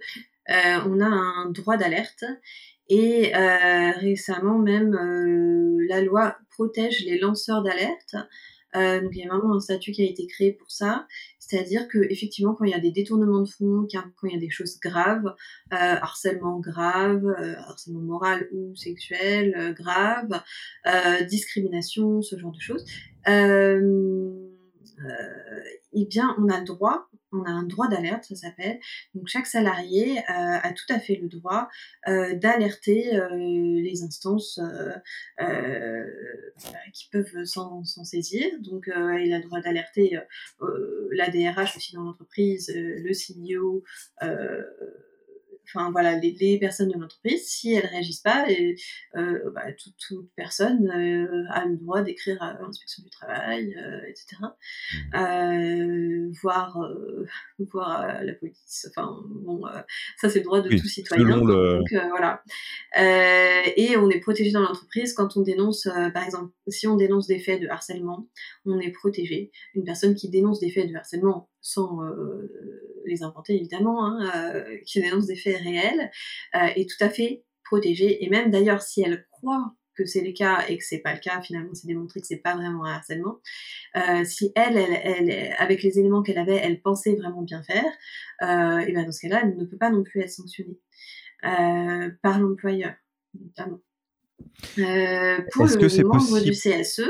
[0.50, 2.26] on a un droit d'alerte
[2.89, 8.15] et euh, récemment même, euh, la loi protège les lanceurs d'alerte.
[8.75, 11.07] Euh, donc il y a vraiment un statut qui a été créé pour ça,
[11.39, 14.39] c'est-à-dire que effectivement quand il y a des détournements de fonds, quand il y a
[14.39, 15.33] des choses graves,
[15.71, 20.41] euh, harcèlement grave, euh, harcèlement moral ou sexuel euh, grave,
[21.29, 22.86] discrimination, ce genre de choses,
[25.93, 28.80] eh bien on a droit on a un droit d'alerte, ça s'appelle.
[29.13, 31.69] Donc chaque salarié euh, a tout à fait le droit
[32.07, 34.59] euh, d'alerter euh, les instances
[36.93, 38.45] qui peuvent s'en saisir.
[38.59, 40.19] Donc il a le droit d'alerter
[41.11, 43.84] la DRH aussi dans l'entreprise, le CEO
[45.68, 48.76] enfin voilà, les, personnes de l'entreprise, si elles réagissent pas, et,
[49.16, 54.38] euh, bah, toute, personne euh, a le droit d'écrire à l'inspection du travail, euh, etc.
[55.13, 56.32] Mmh.
[56.41, 56.78] voir,
[57.59, 58.88] voir la police.
[58.89, 59.63] Enfin bon,
[60.18, 61.38] ça c'est le droit de tout citoyen.
[61.38, 61.49] Donc
[62.09, 62.43] voilà.
[62.95, 67.39] et on est protégé dans l'entreprise quand on dénonce, par exemple, si on dénonce des
[67.39, 68.28] faits de harcèlement,
[68.66, 69.51] on est protégé.
[69.74, 71.99] Une personne qui dénonce des faits de harcèlement sans
[73.08, 76.12] les inventer évidemment, hein, qui dénonce des faits réels,
[76.53, 78.24] est tout à fait protégée.
[78.24, 81.20] Et même d'ailleurs, si elle croit que c'est le cas et que c'est pas le
[81.20, 83.39] cas, finalement c'est démontré que c'est pas vraiment un harcèlement.
[84.26, 87.91] si elle, elle, avec les éléments qu'elle avait, elle pensait vraiment bien faire,
[88.41, 90.78] et bien dans ce cas-là, elle ne peut pas non plus être sanctionnée
[91.41, 92.93] par l'employeur,
[93.39, 93.80] notamment.
[95.53, 97.10] pour le membre du CSE,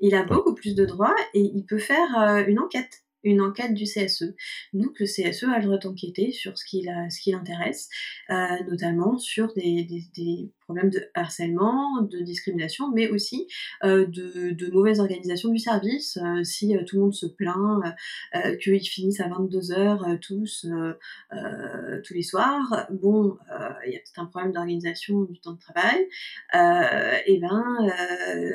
[0.00, 2.08] il a beaucoup plus de droits et il peut faire
[2.48, 4.34] une enquête une enquête du CSE.
[4.72, 7.88] Donc le CSE a le droit d'enquêter sur ce qui, ce qui l'intéresse,
[8.30, 8.34] euh,
[8.68, 13.46] notamment sur des, des, problèmes de harcèlement, de discrimination, mais aussi
[13.84, 16.18] euh, de, mauvaise organisation du service.
[16.18, 17.82] Euh, si tout le monde se plaint
[18.62, 20.66] qu'ils finissent à 22 heures tous,
[22.04, 23.36] tous les soirs, bon,
[23.86, 26.08] il y a peut-être un problème d'organisation du temps de travail,
[27.26, 27.92] et ben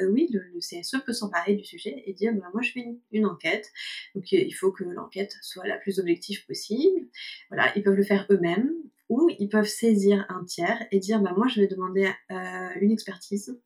[0.10, 3.26] oui, le, CSE peut s'emparer du sujet et dire, bah, moi je fais une, une
[3.26, 3.72] enquête,
[4.16, 7.08] donc il faut que l'enquête soit la plus objective possible.
[7.50, 8.72] Voilà, ils peuvent le faire eux-mêmes
[9.10, 12.92] ou ils peuvent saisir un tiers et dire bah moi je vais demander euh, une
[12.92, 13.58] expertise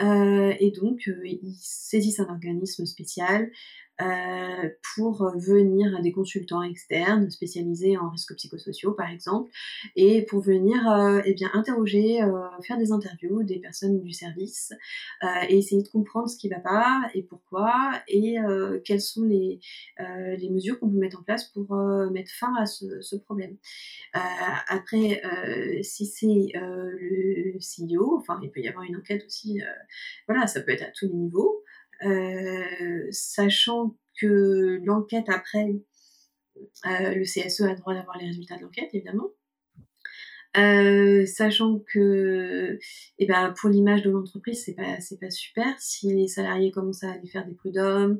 [0.00, 3.50] euh, et donc euh, ils saisissent un organisme spécial
[4.00, 9.50] euh, pour venir à des consultants externes spécialisés en risques psychosociaux par exemple
[9.96, 14.72] et pour venir euh, eh bien interroger euh, faire des interviews des personnes du service
[15.48, 18.36] et essayer de comprendre ce qui va pas et pourquoi et
[18.84, 19.58] quelles sont les,
[19.98, 21.74] les mesures qu'on peut mettre en place pour
[22.12, 23.56] mettre fin à ce, ce problème.
[24.12, 25.20] Après
[25.82, 29.60] si c'est le CEO enfin il peut y avoir une enquête aussi
[30.28, 31.64] voilà ça peut être à tous les niveaux
[33.10, 35.74] sachant que l'enquête après,
[36.86, 39.28] euh, le CSE a le droit d'avoir les résultats de l'enquête, évidemment.
[40.56, 42.78] Euh, sachant que
[43.18, 47.04] eh ben, pour l'image de l'entreprise, c'est pas, c'est pas super si les salariés commencent
[47.04, 48.18] à aller faire des prud'hommes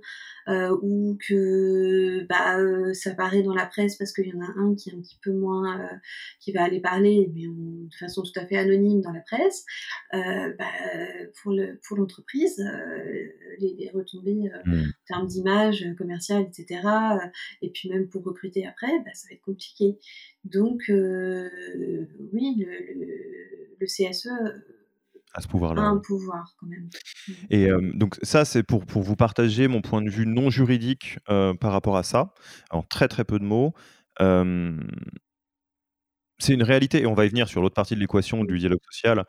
[0.49, 4.53] euh, ou que bah, euh, ça paraît dans la presse parce qu'il y en a
[4.59, 5.97] un qui est un petit peu moins, euh,
[6.39, 9.65] qui va aller parler mais de façon tout à fait anonyme dans la presse.
[10.13, 10.67] Euh, bah,
[11.43, 12.63] pour, le, pour l'entreprise,
[13.59, 14.73] les, les, retombées mmh.
[14.75, 16.83] en termes d'image commerciale, etc.
[17.63, 19.97] et puis même pour recruter après, bah, ça va être compliqué.
[20.45, 21.49] Donc, euh,
[22.33, 24.29] oui, le, CSE
[25.35, 25.83] à ce pouvoir-là.
[25.83, 26.89] A un pouvoir quand même.
[27.51, 31.73] Et donc ça, c'est pour, pour vous partager mon point de vue non juridique par
[31.73, 32.35] rapport à ça,
[32.71, 33.75] en très très peu de mots
[36.39, 38.81] c'est une réalité, et on va y venir sur l'autre partie de l'équation du dialogue
[38.91, 39.25] social.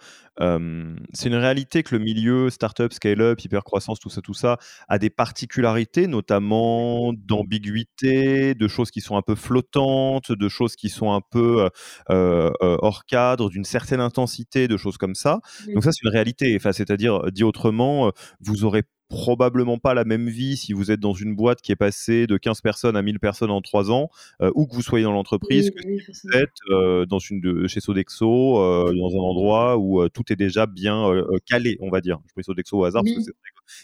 [1.14, 4.57] c'est une réalité que le milieu startup, scale-up, hyper-croissance, tout ça, tout ça,
[4.88, 10.89] a des particularités, notamment d'ambiguïté, de choses qui sont un peu flottantes, de choses qui
[10.89, 11.70] sont un peu
[12.10, 15.39] hors cadre, d'une certaine intensité, de choses comme ça.
[15.74, 16.55] Donc ça, c'est une réalité.
[16.55, 21.14] Enfin, c'est-à-dire, dit autrement, vous aurez probablement pas la même vie si vous êtes dans
[21.14, 24.10] une boîte qui est passée de 15 personnes à 1000 personnes en 3 ans,
[24.41, 27.80] euh, ou que vous soyez dans l'entreprise, que vous êtes euh, dans une de, chez
[27.80, 31.10] Sodexo, euh, dans un endroit où tout est déjà bien
[31.47, 32.20] calé, on va dire.
[32.28, 33.32] Je pris Sodexo au hasard parce que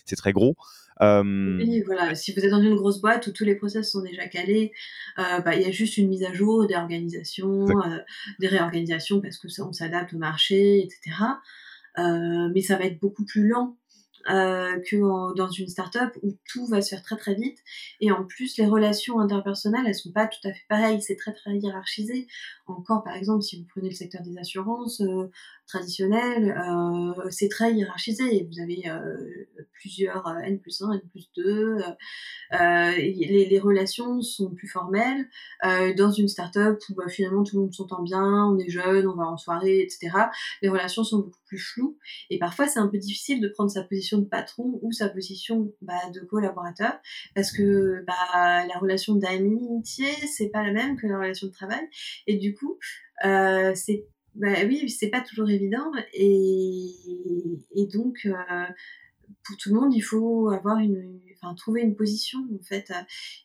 [0.05, 0.55] c'est très, gros.
[1.01, 2.13] Oui, voilà.
[2.13, 4.71] Si vous êtes dans une grosse boîte où tous les process sont déjà calés,
[5.17, 7.65] bah, il y a juste une mise à jour des organisations,
[8.39, 11.17] des réorganisations parce que ça, on s'adapte au marché, etc.
[11.97, 13.75] mais ça va être beaucoup plus lent
[14.29, 17.59] euh, que dans une startup où tout va se faire très très vite.
[17.99, 21.01] Et en plus, les relations interpersonnelles, elles sont pas tout à fait pareilles.
[21.01, 22.27] C'est très très hiérarchisé.
[22.67, 25.29] Encore, par exemple, si vous prenez le secteur des assurances euh,
[25.67, 28.47] traditionnelles, euh, c'est très hiérarchisé.
[28.51, 29.17] Vous avez euh,
[29.73, 31.77] plusieurs N plus 1, N plus 2.
[32.51, 35.29] Les, les, relations sont plus formelles.
[35.95, 39.15] dans une startup où bah, finalement tout le monde s'entend bien, on est jeune, on
[39.15, 40.09] va en soirée, etc.
[40.63, 41.97] Les relations sont beaucoup floues.
[42.29, 45.71] Et parfois, c'est un peu difficile de prendre sa position de patron ou sa position
[45.81, 46.93] bah, de collaborateur
[47.33, 51.87] parce que bah, la relation d'amitié, c'est pas la même que la relation de travail.
[52.27, 52.77] Et du coup,
[53.25, 56.93] euh, c'est bah, oui, c'est pas toujours évident et,
[57.93, 58.65] donc euh,
[59.45, 62.91] pour tout le monde, il faut avoir une, enfin, trouver une position en fait.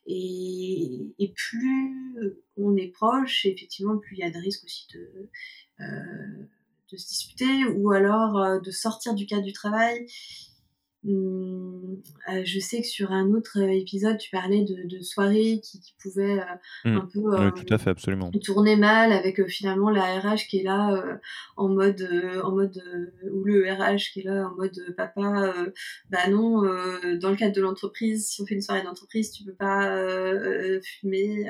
[0.07, 1.95] Et, et plus
[2.57, 5.31] on est proche, effectivement, plus il y a de risques aussi de,
[5.81, 6.47] euh,
[6.93, 10.07] de se disputer ou alors euh, de sortir du cadre du travail
[11.03, 11.95] Mmh,
[12.29, 15.81] euh, je sais que sur un autre euh, épisode, tu parlais de, de soirées qui,
[15.81, 16.45] qui pouvaient euh,
[16.85, 16.97] Mmh.
[16.97, 18.31] un peu Oui, tout à fait, absolument.
[18.45, 21.19] tourner mal avec finalement la RH qui est là
[21.57, 22.07] en mode
[22.43, 22.83] en mode
[23.33, 25.53] ou le RH qui est là en mode papa
[26.11, 29.55] bah non dans le cadre de l'entreprise si on fait une soirée d'entreprise tu peux
[29.55, 29.91] pas
[30.83, 31.47] fumer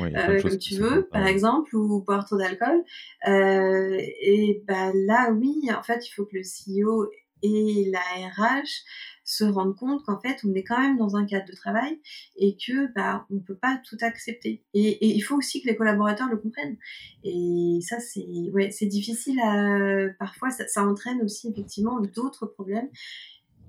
[0.00, 0.12] Oui,
[0.42, 1.30] comme tu veux par ouais.
[1.30, 2.82] exemple ou boire trop d'alcool
[3.26, 7.08] et bah là oui en fait il faut que le CEO
[7.42, 8.84] et la RH
[9.24, 12.00] se rendent compte qu'en fait on est quand même dans un cadre de travail
[12.36, 14.62] et que bah on peut pas tout accepter.
[14.74, 16.76] Et, il faut aussi que les collaborateurs le comprennent.
[17.24, 22.88] Et ça c'est ouais difficile à parfois ça entraîne aussi effectivement d'autres problèmes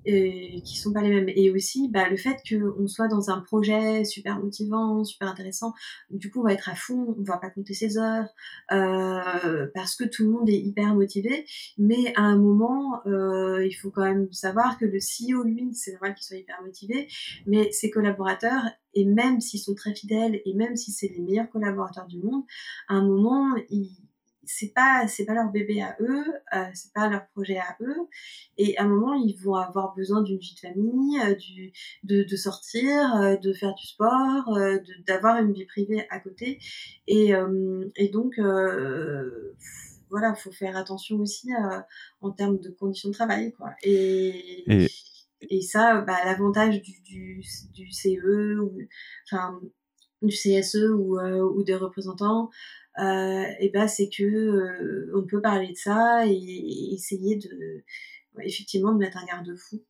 [0.08, 1.28] euh, qui sont pas les mêmes.
[1.28, 5.74] Et aussi bah, le fait qu'on soit dans un projet super motivant super intéressant
[6.10, 8.26] du coup on va être à fond on va pas compter ses heures
[8.72, 11.46] euh, parce que tout le monde est hyper motivé.
[11.78, 15.92] Mais à un moment euh, il faut quand même savoir que le CEO lui c'est
[15.92, 17.08] normal qu'il soit hyper motivé
[17.46, 18.62] mais ses collaborateurs
[18.94, 22.42] et même s'ils sont très fidèles et même si c'est les meilleurs collaborateurs du monde
[22.88, 23.96] à un moment ils
[24.44, 26.24] c'est pas c'est pas leur bébé à eux
[26.54, 27.96] euh, c'est pas leur projet à eux.
[28.58, 31.72] Et à un moment ils vont avoir besoin d'une vie de famille euh, du
[32.04, 36.58] de, de sortir euh, de faire du sport euh, d'avoir une vie privée à côté.
[37.06, 37.32] Et
[37.96, 38.38] et donc
[40.10, 41.50] voilà faut faire attention aussi
[42.20, 43.70] en termes de conditions de travail quoi.
[43.82, 44.88] Et Et-
[45.50, 47.42] et ça bah, l'avantage du, du
[47.74, 48.78] du CE ou
[49.26, 49.58] enfin
[50.22, 52.48] du CSE ou, ou des représentants,
[52.98, 57.82] et ben c'est que euh, on peut parler de ça et, essayer de
[58.40, 59.82] effectivement de mettre un garde-fou.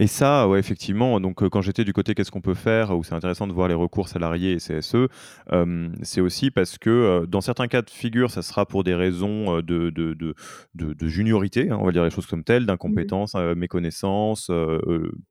[0.00, 3.02] Et ça, ouais, effectivement, donc euh, quand j'étais du côté qu'est-ce qu'on peut faire, où
[3.02, 5.08] c'est intéressant de voir les recours salariés et CSE,
[5.52, 8.94] euh, c'est aussi parce que euh, dans certains cas de figure, ça sera pour des
[8.94, 10.34] raisons de, de, de,
[10.74, 14.52] de- juniorité, hein, on va dire les choses comme telles, d'incompétence, euh, méconnaissance,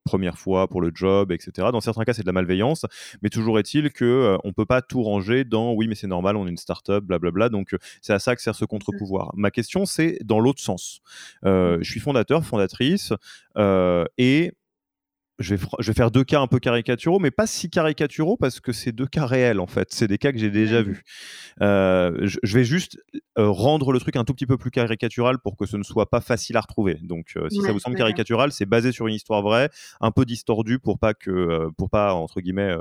[0.03, 1.69] première fois pour le job, etc.
[1.71, 2.85] Dans certains cas, c'est de la malveillance,
[3.21, 6.45] mais toujours est-il euh, on peut pas tout ranger dans oui, mais c'est normal, on
[6.45, 7.47] est une start-up, blablabla.
[7.47, 9.31] Donc c'est à ça que sert ce contre-pouvoir.
[9.35, 10.99] Ma question, c'est dans l'autre sens.
[11.45, 13.13] Euh, je suis fondateur, fondatrice,
[14.17, 14.51] et
[15.39, 18.37] je vais, fr- je vais faire deux cas un peu caricaturaux, mais pas si caricaturaux
[18.37, 19.89] parce que c'est deux cas réels en fait.
[19.91, 21.03] C'est des cas que j'ai déjà vus.
[21.61, 22.97] Euh, je, je vais juste
[23.37, 26.09] euh, rendre le truc un tout petit peu plus caricatural pour que ce ne soit
[26.09, 26.95] pas facile à retrouver.
[27.03, 29.69] Donc, euh, si ça vous semble caricatural, c'est basé sur une histoire vraie,
[30.01, 32.75] un peu distordue pour pas que, pour pas entre guillemets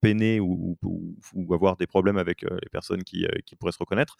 [0.00, 3.72] peiner ou, ou- ou avoir des problèmes avec euh, les personnes qui, euh, qui pourraient
[3.72, 4.16] se reconnaître,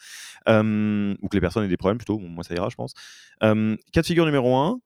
[0.49, 2.19] Euh, ou que les personnes aient des problèmes plutôt.
[2.19, 2.95] Bon, moi, ça ira, je pense.
[3.41, 4.81] Cas de figure numéro un,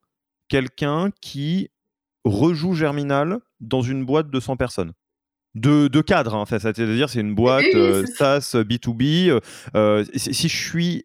[0.48, 1.70] quelqu'un qui
[2.26, 4.92] rejoue Germinal dans une boîte de 100 personnes.
[5.54, 6.58] De, de cadre, hein, en fait.
[6.58, 9.30] c'est-à-dire c'est une boîte euh, c'est SaaS B2B.
[9.30, 9.40] euh,
[9.74, 11.04] euh, si, si je suis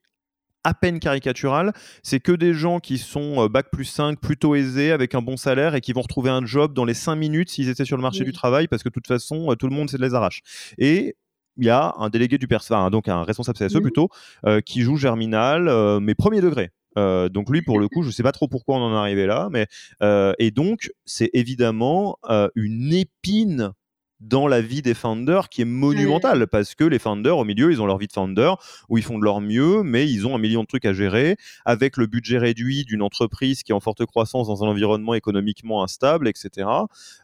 [0.65, 1.71] à peine caricatural,
[2.03, 5.37] c'est que des gens qui sont euh, bac plus 5, plutôt aisés, avec un bon
[5.37, 8.03] salaire et qui vont retrouver un job dans les 5 minutes s'ils étaient sur le
[8.03, 8.25] marché Oui.
[8.25, 10.41] du travail, parce que de toute façon, euh, tout le monde se les arrache.
[10.77, 11.15] Et
[11.57, 13.81] il y a un délégué du personnel, enfin, donc un responsable CSE Mhm.
[13.81, 14.09] plutôt,
[14.45, 16.71] euh, qui joue Germinal, euh, mais premier degré.
[16.97, 19.25] Euh, donc lui, pour le coup, je sais pas trop pourquoi on en est arrivé
[19.25, 19.67] là, mais
[20.01, 23.71] euh, et donc c'est évidemment euh, une épine
[24.19, 27.81] dans la vie des founders qui est monumentale parce que les founders au milieu ils
[27.81, 28.53] ont leur vie de founder
[28.87, 31.37] où ils font de leur mieux mais ils ont un million de trucs à gérer
[31.65, 35.81] avec le budget réduit d'une entreprise qui est en forte croissance dans un environnement économiquement
[35.83, 36.67] instable etc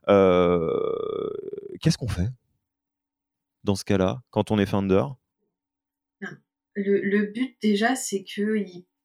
[0.08, 2.30] qu'est-ce qu'on fait
[3.68, 5.04] dans ce cas-là quand on est founder?
[6.22, 8.24] Le, le but déjà, c'est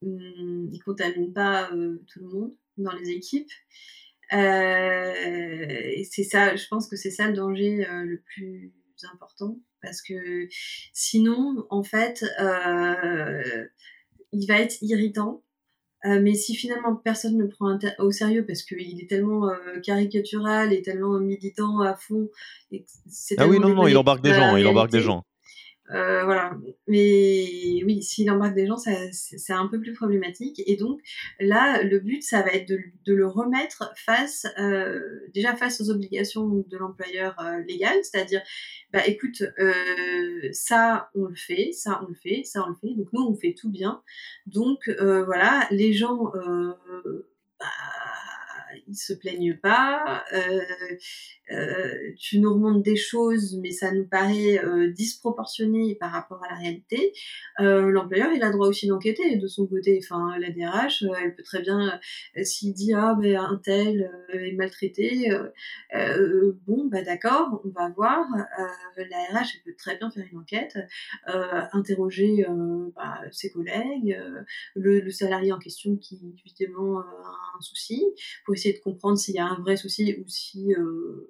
[0.03, 3.51] qu'il ne contamine pas tout le monde dans les équipes.
[4.33, 8.73] Et c'est ça, je pense que c'est ça le danger le plus
[9.13, 9.59] important.
[9.83, 10.49] Parce que
[10.93, 13.65] sinon, en fait, euh,
[14.33, 15.43] il va être irritant.
[16.05, 19.79] Euh, mais si finalement personne ne le prend au sérieux parce qu'il est tellement euh,
[19.85, 22.29] caricatural et tellement militant à fond,
[22.73, 25.23] et que c'est ah oui non non il embarque des gens il embarque des gens
[25.93, 26.57] Euh, voilà.
[26.89, 30.63] Mais oui, s'il embarque des gens, c'est un peu plus problématique.
[30.67, 31.01] Et donc,
[31.41, 35.01] là, le but, ça va être de, le remettre face, euh,
[35.35, 38.43] déjà face aux obligations de l'employeur euh, légal, c'est-à-dire,
[38.93, 39.43] bah écoute,
[40.53, 42.95] ça, on le fait, ça, on le fait, ça, on le fait.
[42.97, 44.03] Donc, nous, on fait tout bien.
[44.47, 46.33] Donc, voilà, les gens,
[47.61, 47.67] bah,
[48.95, 50.25] se plaignent pas.
[50.33, 50.61] Euh,
[51.51, 56.53] euh, tu nous remontes des choses, mais ça nous paraît euh, disproportionné par rapport à
[56.53, 57.13] la réalité.
[57.59, 60.01] L'employeur, il a droit aussi d'enquêter de son côté.
[60.03, 62.01] Enfin, la DRH, elle peut très bien,
[62.43, 65.31] s'il dit ah ben un tel est maltraité,
[65.93, 68.27] bon bah d'accord, on va voir.
[68.97, 70.79] la RH, elle peut très bien faire une enquête,
[71.27, 72.47] interroger
[72.97, 74.19] bah, ses collègues,
[74.75, 78.05] le, le, salarié en question qui évidemment a un souci,
[78.45, 80.75] pour essayer de comprendre s'il y a un vrai souci ou si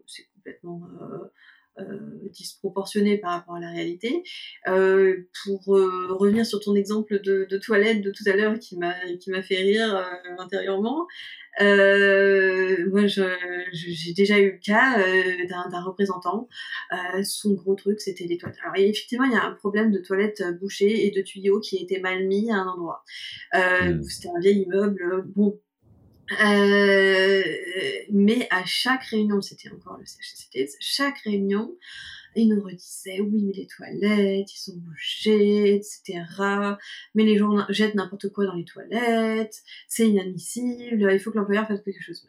[0.06, 1.98] c'est complètement euh, euh,
[2.32, 4.22] disproportionné par rapport à la réalité.
[4.68, 8.94] Euh, pour revenir sur ton exemple de, de, toilette de tout à l'heure qui m'a
[9.20, 10.04] qui m'a fait rire
[10.38, 11.06] intérieurement,
[11.60, 14.98] moi j'ai déjà eu le cas
[15.48, 16.46] d'un représentant.
[17.24, 18.58] son gros truc c'était les toilettes.
[18.62, 22.00] Alors effectivement il y a un problème de toilettes bouchées et de tuyaux qui étaient
[22.00, 23.02] mal mis à un endroit.
[23.54, 24.02] Mmh.
[24.02, 25.24] C'était un vieil immeuble.
[25.34, 25.58] Bon
[26.40, 27.42] euh,
[28.10, 31.76] mais à chaque réunion, c'était encore le CHCT, chaque réunion,
[32.34, 36.24] ils nous redisaient oui mais les toilettes ils sont bouchées etc
[37.14, 41.66] mais les gens jettent n'importe quoi dans les toilettes c'est inadmissible il faut que l'employeur
[41.66, 42.26] fasse quelque chose.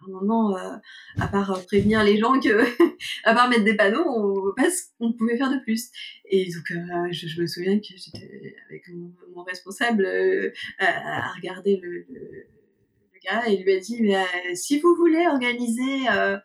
[0.00, 0.76] À un moment euh,
[1.18, 2.64] à part prévenir les gens que
[3.24, 4.54] à part mettre des panneaux on
[5.00, 5.90] on pouvait faire de plus.
[6.30, 10.06] Et donc euh, je, me souviens que j'étais avec mon, responsable
[10.78, 12.06] à, regarder le
[13.46, 16.36] et il lui a dit euh, si vous voulez organiser euh,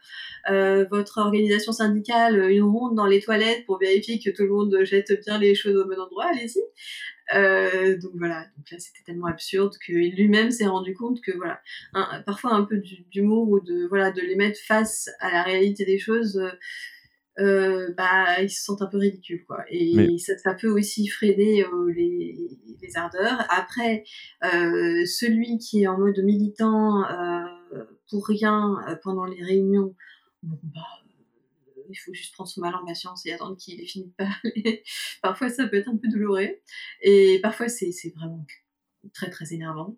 [0.50, 4.76] euh, votre organisation syndicale une ronde dans les toilettes pour vérifier que tout le monde
[4.84, 6.62] jette bien les choses au bon endroit, allez-y.
[8.02, 11.62] donc voilà, là c'était tellement absurde que lui-même s'est rendu compte que voilà,
[12.26, 16.00] parfois un peu d'humour ou de voilà de les mettre face à la réalité des
[16.00, 16.42] choses,
[17.42, 19.64] euh, bah, ils se sentent un peu ridicules, quoi.
[19.70, 22.38] Et ça, ça, peut aussi freiner euh, les,
[22.82, 23.46] les, ardeurs.
[23.50, 24.04] Après,
[24.44, 27.04] euh, celui qui est en mode militant
[28.10, 29.96] pour rien pendant les réunions,
[30.44, 30.82] bon, bah,
[31.90, 34.84] il faut juste prendre son mal en patience et attendre qu'il ait fini de parler.
[35.22, 36.50] parfois, ça peut être un peu douloureux.
[37.02, 38.46] Et parfois, c'est vraiment
[39.14, 39.98] très, très énervant.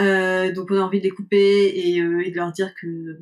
[0.00, 3.18] Euh, donc on a envie de les couper et, euh, et, de leur dire que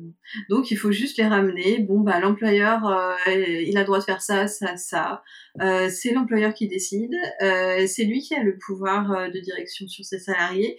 [0.49, 1.79] donc il faut juste les ramener.
[1.79, 5.23] Bon bah l'employeur euh, il a le droit de faire ça, ça, ça.
[5.61, 7.13] Euh, c'est l'employeur qui décide.
[7.39, 10.77] c'est lui qui a le pouvoir de direction sur ses salariés.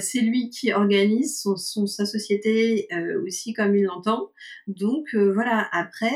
[0.00, 2.88] c'est lui qui organise son, son sa société
[3.24, 4.30] aussi comme il l'entend.
[4.66, 5.68] Donc voilà.
[5.72, 6.12] Après,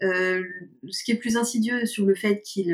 [0.00, 2.72] ce qui est plus insidieux sur le fait qu'il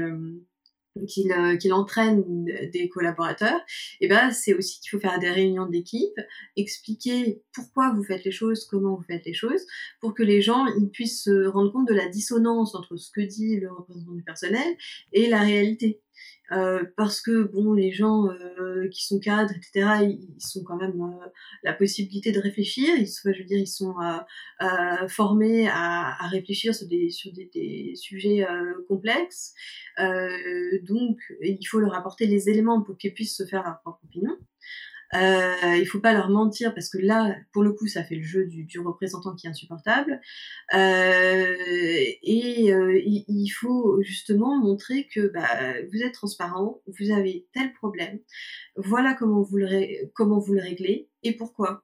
[1.06, 3.60] qu'il euh, qu'il entraîne des collaborateurs,
[4.00, 6.18] et eh ben c'est aussi qu'il faut faire des réunions d'équipe,
[6.56, 9.66] expliquer pourquoi vous faites les choses, comment vous faites les choses,
[10.00, 13.20] pour que les gens ils puissent se rendre compte de la dissonance entre ce que
[13.20, 14.76] dit le représentant du personnel
[15.12, 16.00] et la réalité.
[16.52, 21.00] Euh, parce que bon, les gens euh, qui sont cadres, etc., ils, sont quand même
[21.00, 21.26] euh,
[21.62, 22.96] la possibilité de réfléchir.
[22.96, 23.94] Ils sont, je veux dire, ils sont
[25.08, 28.46] formés à, réfléchir sur des sur des, des sujets
[28.88, 29.54] complexes.
[29.98, 34.36] donc, il faut leur apporter les éléments pour qu'ils puissent se faire leur propre opinion.
[35.14, 38.22] Euh, il faut pas leur mentir parce que là, pour le coup, ça fait le
[38.22, 40.20] jeu du, représentant qui est insupportable.
[40.74, 41.56] Euh,
[42.22, 45.48] et euh, il, faut justement montrer que bah,
[45.90, 48.18] vous êtes transparent, vous avez tel problème,
[48.76, 51.82] voilà comment vous le, comment vous le réglez et pourquoi.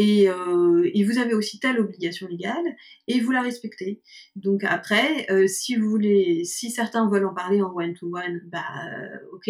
[0.00, 2.76] Et, euh, et, vous avez aussi telle obligation légale
[3.08, 4.00] et vous la respectez.
[4.36, 8.40] Donc après, euh, si vous voulez, si certains veulent en parler en one to one,
[8.44, 8.62] bah
[8.94, 9.48] euh, ok.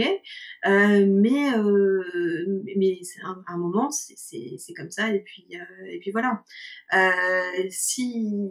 [0.66, 1.50] Euh, mais
[2.76, 5.48] mais à un, un, moment, c'est comme ça et puis
[5.86, 6.42] et puis voilà.
[7.68, 8.50] si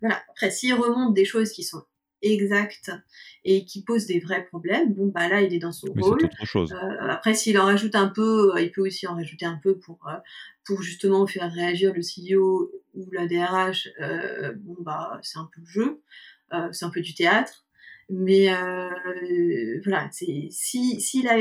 [0.00, 0.22] voilà.
[0.30, 1.82] Après, s'il remonte des choses qui sont
[2.22, 2.92] exact
[3.44, 6.30] et qui pose des vrais problèmes, bon bah là il est dans son rôle.
[6.44, 6.72] Chose.
[6.72, 9.98] Euh, après s'il en rajoute un peu, il peut aussi en rajouter un peu pour
[10.64, 13.88] pour justement faire réagir le CEO ou la DRH.
[14.00, 16.02] Euh, bon bah c'est un peu le jeu,
[16.52, 17.64] euh, c'est un peu du théâtre.
[18.10, 21.38] Mais euh, voilà, c'est si s'il a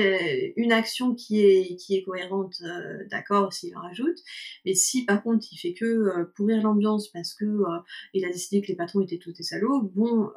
[0.55, 4.17] une action qui est qui est cohérente, euh, d'accord, s'il en rajoute.
[4.65, 7.79] Mais si par contre il fait que euh, pourrir l'ambiance parce que euh,
[8.13, 10.29] il a décidé que les patrons étaient tous des salauds, bon,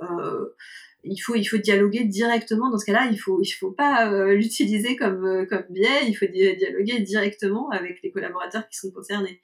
[1.07, 2.71] il faut il faut dialoguer directement.
[2.71, 6.09] Dans ce cas-là, il faut il faut pas l'utiliser comme comme biais.
[6.09, 9.41] Il faut dialoguer directement avec les collaborateurs qui sont concernés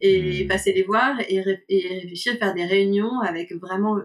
[0.00, 0.48] et mmh.
[0.48, 1.36] passer les voir et,
[1.68, 3.96] et réfléchir, faire des réunions avec vraiment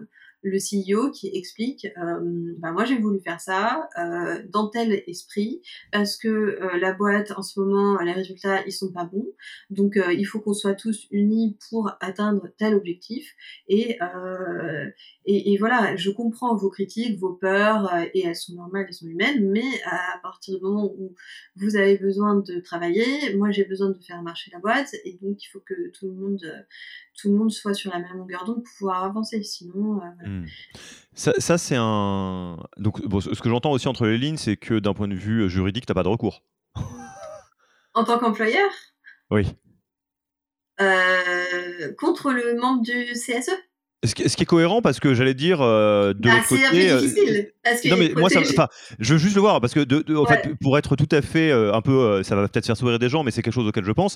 [0.44, 5.62] le CEO qui explique euh, bah, moi j'ai voulu faire ça euh, dans tel esprit
[5.92, 9.28] parce que euh, la boîte en ce moment les résultats ils sont pas bons.
[9.70, 13.34] Donc il faut qu'on soit tous unis pour atteindre tel objectif.
[13.68, 13.98] Et,
[15.26, 19.08] et, et voilà je comprends vos critiques vos peurs et elles sont normales elles sont
[19.08, 21.16] humaines mais à partir du moment où
[21.56, 25.44] vous avez besoin de travailler moi j'ai besoin de faire marcher la boîte et donc
[25.44, 26.42] il faut que tout le monde
[27.18, 29.42] tout le monde soit sur la même longueur d'onde pour pouvoir avancer.
[29.44, 30.00] Sinon.
[30.02, 30.46] Euh, mmh.
[31.14, 32.58] Ça, c'est un.
[32.78, 35.86] Donc, ce que j'entends aussi entre les lignes, c'est que d'un point de vue juridique,
[35.86, 36.44] tu n'as pas de recours.
[37.94, 38.70] en tant qu'employeur?
[39.32, 39.48] Oui.
[40.80, 43.50] Euh, contre le membre du CSE
[44.08, 46.90] ce qui, est cohérent parce que j'allais dire de bah, l'autre côté.
[46.90, 47.52] C'est difficile.
[47.92, 48.42] non mais moi, ça,
[49.00, 51.52] je veux juste le voir parce que de, en fait, pour être tout à fait
[51.52, 53.92] un peu, ça va peut-être faire sourire des gens, mais c'est quelque chose auquel je
[53.92, 54.16] pense.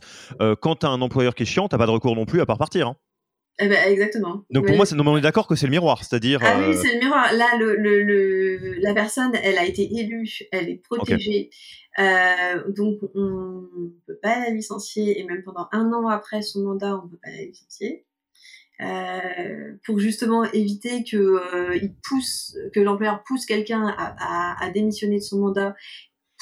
[0.62, 2.46] quand tu as un employeur qui est chiant, t'as pas de recours non plus à
[2.46, 2.88] part partir.
[2.88, 2.96] Hein.
[3.60, 4.44] Eh ben, exactement.
[4.50, 6.40] Donc pour moi, c'est, on est d'accord que c'est le miroir, c'est-à-dire.
[6.44, 7.32] Ah oui, c'est le miroir.
[7.34, 11.52] Là, le, le, la personne, elle a été élue, elle est protégée.
[12.70, 16.98] donc on ne peut pas la licencier et même pendant un an après son mandat,
[16.98, 18.06] on ne peut pas la licencier.
[18.80, 24.72] Euh, pour justement éviter que euh, il pousse, que l'employeur pousse quelqu'un à, à, à,
[24.72, 25.76] démissionner de son mandat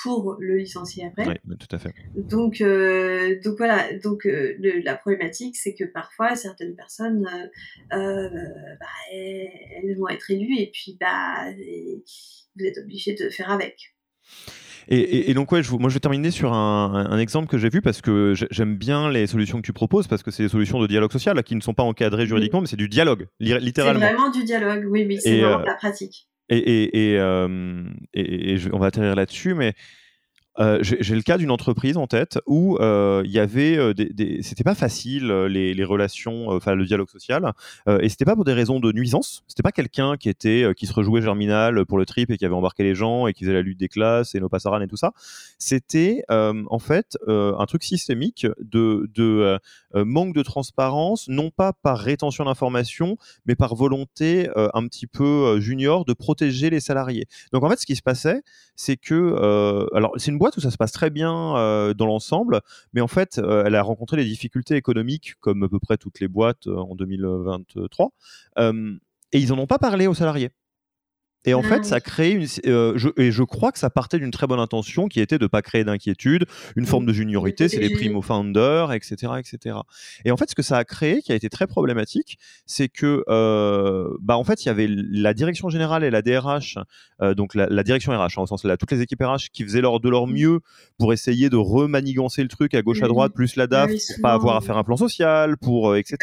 [0.02, 1.28] pour le licencier après.
[1.28, 1.94] Oui, tout à fait.
[2.16, 7.28] Donc, euh, donc voilà, donc euh, le, la problématique, c'est que parfois certaines personnes,
[7.92, 7.98] bah,
[9.12, 11.52] elles, vont être élues et puis bah,
[12.56, 13.94] vous êtes obligé de faire avec.
[14.88, 18.02] Et, donc, ouais, je, moi, je vais terminer sur un, exemple que j'ai vu parce
[18.02, 21.12] que j'aime bien les solutions que tu proposes parce que c'est des solutions de dialogue
[21.12, 24.00] social qui ne sont pas encadrées juridiquement, mais c'est du dialogue, littéralement.
[24.00, 26.28] C'est vraiment du dialogue, oui, oui, c'est vraiment euh, la pratique.
[26.50, 27.84] Et, et, et, euh,
[28.14, 29.74] et, on va atterrir là-dessus, mais
[30.60, 34.10] euh, j'ai le cas d'une entreprise en tête où euh, il y avait euh, des,
[34.10, 37.54] des c'était pas facile les, relations, enfin le dialogue social,
[37.88, 39.44] et c'était pas pour des raisons de nuisance.
[39.48, 42.56] C'était pas quelqu'un qui était qui se rejouait Germinal pour le trip et qui avait
[42.56, 44.98] embarqué les gens et qui faisait la lutte des classes et nos passaran et tout
[44.98, 45.14] ça.
[45.58, 49.58] C'était en fait un truc systémique de, de
[49.96, 56.06] manque de transparence, non pas par rétention d'informations, mais par volonté un petit peu junior
[56.06, 57.26] de protéger les salariés.
[57.54, 58.42] Donc en fait, ce qui se passait,
[58.76, 62.62] c'est que alors c'est une boîte où ça se passe très bien euh, dans l'ensemble,
[62.94, 66.20] mais en fait, euh, elle a rencontré des difficultés économiques, comme à peu près toutes
[66.20, 68.12] les boîtes euh, en 2023,
[69.32, 70.50] et ils n'en ont pas parlé aux salariés.
[71.46, 72.46] Et en fait, ça crée une.
[72.66, 75.46] Euh, je, et je crois que ça partait d'une très bonne intention qui était de
[75.46, 76.46] ne pas créer d'inquiétude,
[76.76, 79.78] une forme de juniorité, c'est les primo founders, etc., etc.
[80.26, 83.24] Et en fait, ce que ça a créé, qui a été très problématique, c'est que,
[83.30, 86.78] euh, bah, en fait, il y avait la direction générale et la DRH,
[87.22, 89.64] euh, donc la, direction RH, en hein, au sens là, toutes les équipes RH qui
[89.64, 90.34] faisaient leur, de leur mmh.
[90.34, 90.60] mieux
[90.98, 94.34] pour essayer de remanigancer le truc à gauche à droite, plus la DAF, pour pas
[94.34, 96.18] avoir à faire un plan social, pour etc.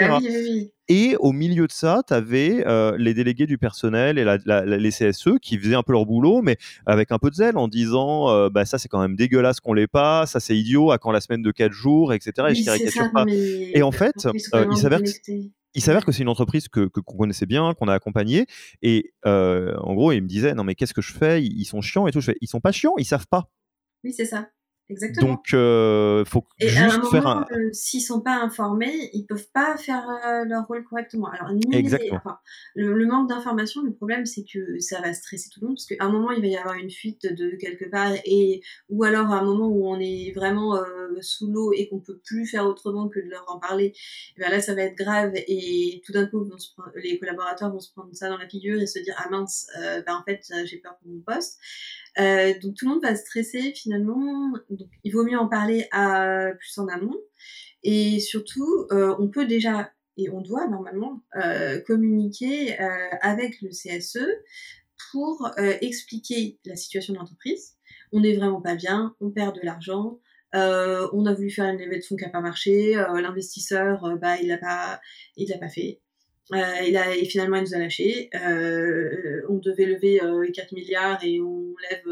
[0.88, 4.90] Et au milieu de ça, tu avais euh, les délégués du personnel et la, les
[4.90, 8.30] CSE qui faisaient un peu leur boulot, mais avec un peu de zèle en disant
[8.30, 11.10] euh, bah, ça c'est quand même dégueulasse qu'on l'ait pas, ça c'est idiot, à quand
[11.10, 12.32] la semaine de 4 jours, etc.
[12.50, 13.24] et je caricature pas.
[13.28, 15.10] Et en fait, euh, il s'avère que
[15.74, 18.46] il s'avère que c'est une entreprise que qu'on connaissait bien, qu'on a accompagnée,
[18.80, 21.42] et en gros, il me disait non mais qu'est-ce que je fais?
[21.42, 22.20] Ils sont chiants et tout.
[22.20, 23.50] Je fais, ils sont pas chiants, ils savent pas.
[24.04, 24.48] Oui, c'est ça.
[24.88, 25.32] Exactement.
[25.32, 27.44] Donc, euh, faut et juste à un moment, faire un.
[27.50, 31.28] Euh, S'ils sont pas informés, ils peuvent pas faire euh, leur rôle correctement.
[31.28, 31.50] Alors,
[32.12, 32.38] enfin,
[32.76, 35.86] le, le, manque d'information, le problème, c'est que ça va stresser tout le monde parce
[35.86, 39.32] qu'à un moment, il va y avoir une fuite de quelque part et ou alors
[39.32, 40.82] à un moment où on est vraiment euh,
[41.20, 43.92] sous l'eau et qu'on peut plus faire autrement que de leur en parler,
[44.36, 46.48] et ben là, ça va être grave et tout d'un coup,
[46.94, 50.00] les collaborateurs vont se prendre ça dans la figure et se dire ah mince, euh,
[50.06, 51.58] ben en fait, j'ai peur pour mon poste.
[52.18, 54.52] Euh, donc tout le monde va stresser finalement.
[54.70, 57.16] Donc il vaut mieux en parler à plus en amont.
[57.82, 62.76] Et surtout, euh, on peut déjà et on doit normalement euh, communiquer
[63.20, 64.26] avec le CSE
[65.12, 67.74] pour expliquer la situation de l'entreprise.
[68.12, 70.18] On n'est vraiment pas bien, on perd de l'argent.
[70.55, 72.94] on a voulu faire une levée de fonds qui n'a pas marché.
[72.94, 75.01] L'investisseur, bah, il l'a pas,
[75.36, 76.01] il l'a pas fait.
[76.52, 78.31] Euh, il a, et finalement, il nous a lâché.
[78.35, 82.05] Euh, on devait lever 4 euh, milliards et on lève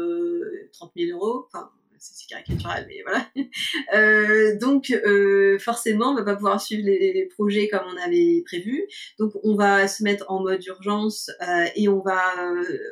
[0.73, 1.45] 30 000 euros.
[1.47, 3.27] Enfin, c'est caricatural, mais voilà.
[3.93, 8.83] Euh, donc, euh, forcément, on va pas pouvoir suivre les, projets comme on avait prévu.
[9.19, 12.21] Donc, on va se mettre en mode urgence euh, et on va,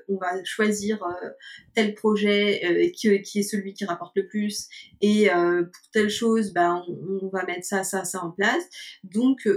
[0.08, 1.04] on va choisir
[1.74, 4.68] tel projet qui, qui, est celui qui rapporte le plus.
[5.02, 8.64] Et pour telle chose, bah, on, va mettre ça, ça, ça en place.
[9.04, 9.48] Donc,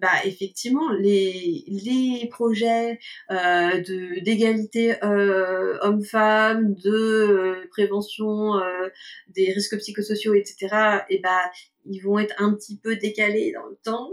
[0.00, 2.98] bah, effectivement, les, les projets
[3.30, 8.88] de d'égalité homme-femme, de prévention euh,
[9.28, 10.68] des risques psychosociaux, etc.,
[11.08, 11.50] et bah,
[11.86, 14.10] ils vont être un petit peu décalés dans le temps.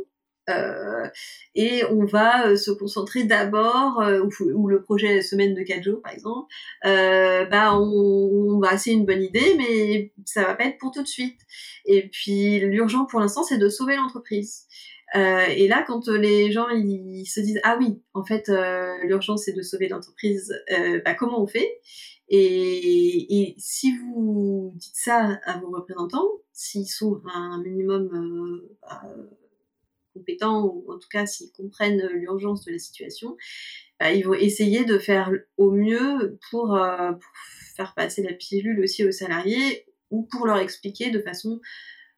[0.50, 1.08] Euh,
[1.56, 4.04] et on va se concentrer d'abord,
[4.56, 6.48] ou, le projet semaine de 4 jours par exemple,
[6.84, 11.08] bah on, va c'est une bonne idée, mais ça va pas être pour tout de
[11.08, 11.40] suite.
[11.86, 14.68] Et puis l'urgent pour l'instant, c'est de sauver l'entreprise.
[15.16, 19.46] Euh, et là, quand les gens ils se disent ah oui, en fait, euh, l'urgence
[19.46, 21.80] c'est de sauver l'entreprise, euh, bah, comment on fait?
[22.30, 29.02] Et, et, si vous dites ça à vos représentants, s'ils sont un minimum bah,
[30.18, 33.38] compétents ou en tout cas s'ils comprennent l'urgence de la situation,
[34.00, 37.32] bah, ils vont essayer de faire au mieux pour, pour
[37.76, 41.60] faire passer la pilule aussi aux salariés ou pour leur expliquer de façon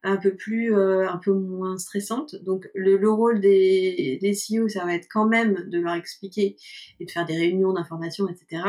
[0.04, 2.36] un peu plus, euh, un peu moins stressante.
[2.44, 6.56] Donc le, le rôle des, des CEO, ça va être quand même de leur expliquer
[7.00, 8.64] et de faire des réunions d'information, etc.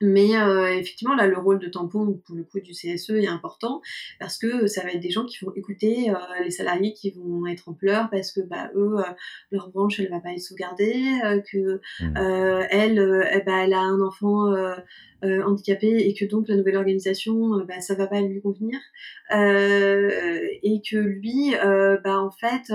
[0.00, 3.80] Mais euh, effectivement, là, le rôle de tampon, pour le coup, du CSE est important
[4.18, 7.46] parce que ça va être des gens qui vont écouter euh, les salariés qui vont
[7.46, 9.12] être en pleurs parce que bah, eux, euh,
[9.52, 11.02] leur branche, elle va pas être sauvegardée,
[11.50, 12.16] que mmh.
[12.70, 14.52] elle, eh bah, elle a un enfant
[15.22, 18.78] handicapé et que donc la nouvelle organisation, bah, ça va pas lui convenir.
[19.30, 21.54] et que lui,
[22.04, 22.72] bah, en fait,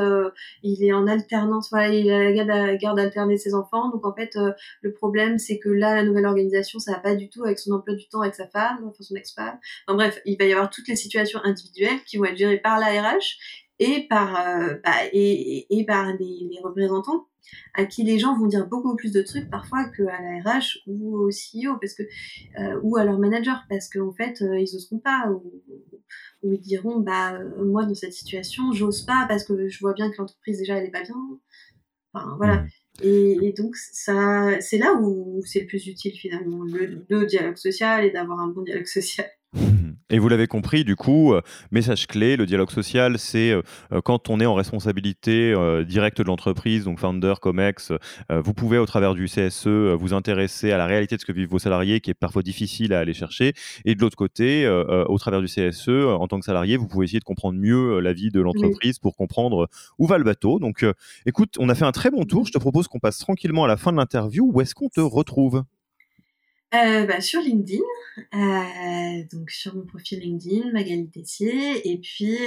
[0.64, 3.90] il est en alternance, voilà, il a la garde, garde alternée de ses enfants.
[3.90, 4.38] Donc en fait,
[4.82, 7.74] le problème, c'est que là, la nouvelle organisation, ça va pas du tout avec son
[7.74, 9.60] emploi du temps avec sa femme, enfin son ex-femme.
[9.88, 12.80] Enfin bref, il va y avoir toutes les situations individuelles qui vont être gérées par
[12.80, 13.38] la RH
[13.80, 17.28] et par, euh, bah, et, par les, représentants
[17.74, 21.18] à qui les gens vont dire beaucoup plus de trucs parfois qu'à la RH ou
[21.18, 22.04] au CEO parce que
[22.60, 25.52] euh, ou à leur manager parce qu'en fait euh, ils oseront pas ou,
[26.44, 30.12] ou, ils diront bah moi dans cette situation j'ose pas parce que je vois bien
[30.12, 31.16] que l'entreprise déjà elle est pas bien.
[32.14, 32.66] Enfin voilà
[33.02, 38.12] Et, donc, ça, c'est là où c'est le plus utile finalement, le dialogue social et
[38.12, 39.30] d'avoir un bon dialogue social.
[40.12, 43.62] Et vous l'avez compris, du coup, euh, message clé, le dialogue social, c'est euh,
[43.92, 45.54] euh, quand on est en responsabilité
[45.86, 47.92] directe de l'entreprise, donc founder, COMEX,
[48.30, 51.50] vous pouvez au travers du CSE vous intéresser à la réalité de ce que vivent
[51.50, 53.54] vos salariés, qui est parfois difficile à aller chercher.
[53.86, 57.20] Et de l'autre côté, au travers du CSE, en tant que salarié, vous pouvez essayer
[57.20, 59.68] de comprendre mieux la vie de l'entreprise pour comprendre
[59.98, 60.60] où va le bateau.
[60.60, 60.86] Donc,
[61.26, 62.46] écoute, on a fait un très bon tour.
[62.46, 64.50] Je te propose qu'on passe tranquillement à la fin de l'interview.
[64.52, 65.64] Où est-ce qu'on te retrouve?
[66.76, 67.82] Euh, bah, sur LinkedIn,
[68.36, 72.38] euh, donc sur mon profil LinkedIn, Magali Tessier, et puis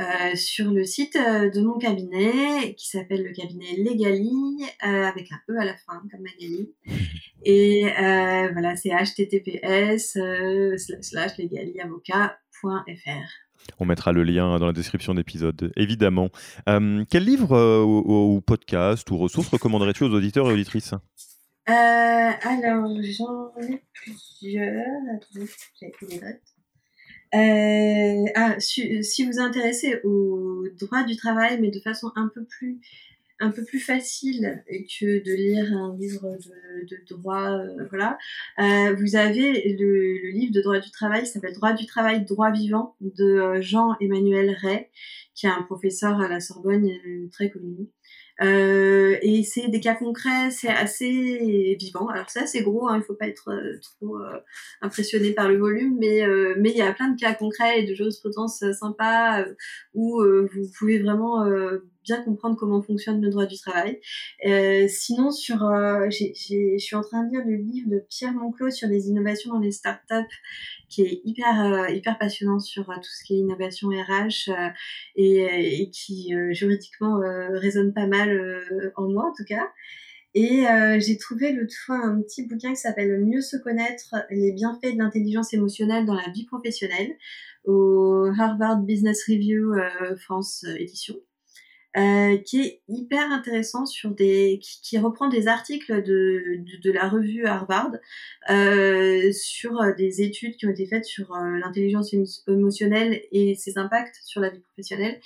[0.00, 5.58] euh, sur le site de mon cabinet qui s'appelle le cabinet Legali, avec un E
[5.58, 6.70] à la fin, comme Magali.
[7.44, 7.82] Et
[8.52, 10.18] voilà, c'est https
[11.02, 13.28] slash legaliavocat.fr.
[13.78, 16.30] On mettra le lien dans la description d'épisode, évidemment.
[16.66, 20.94] quel livre ou, ou, podcast ou ressources recommanderais-tu aux auditeurs et auditrices?
[21.68, 25.02] Euh, alors, j'en ai plusieurs.
[25.02, 26.48] Notes.
[27.34, 32.44] Euh, ah, si, vous vous intéressez au droit du travail, mais de façon un peu
[32.46, 36.38] plus facile que de lire un livre
[36.90, 38.16] de, droit, euh, voilà.
[38.94, 42.96] Vous avez le, livre de droit du travail qui s'appelle Droit du travail, droit vivant
[43.02, 44.86] de Jean-Emmanuel Ray,
[45.34, 46.88] qui est un professeur à la Sorbonne
[47.30, 47.90] très connu.
[48.40, 52.08] Euh, et c'est des cas concrets, c'est assez vivant.
[52.08, 54.38] Alors ça, c'est gros, hein, il faut pas être euh, trop euh,
[54.80, 57.86] impressionné par le volume, mais euh, mais il y a plein de cas concrets et
[57.86, 59.44] de jurisprudence sympas
[59.94, 61.44] où vous pouvez vraiment
[62.04, 64.00] bien comprendre comment fonctionne le droit du travail.
[64.88, 69.08] sinon, sur, je suis en train de lire le livre de Pierre Monclos sur les
[69.08, 70.14] innovations dans les startups
[70.88, 74.68] qui est hyper euh, hyper passionnant sur euh, tout ce qui est innovation RH euh,
[75.16, 77.20] et, et, qui juridiquement
[77.52, 78.62] résonne pas mal
[78.96, 79.68] en moi en tout cas.
[80.34, 80.64] Et
[81.00, 84.98] j'ai trouvé l'autre fois un petit bouquin qui s'appelle Mieux se connaître, les bienfaits de
[84.98, 87.16] l'intelligence émotionnelle dans la vie professionnelle
[87.64, 89.74] au Harvard Business Review
[90.16, 91.16] France édition.
[91.96, 96.92] Euh, qui est hyper intéressant sur des qui, qui reprend des articles de, de, de
[96.92, 97.92] la revue Harvard
[98.50, 102.14] euh, sur euh, des études qui ont été faites sur euh, l'intelligence
[102.46, 105.18] émotionnelle et ses impacts sur la vie professionnelle.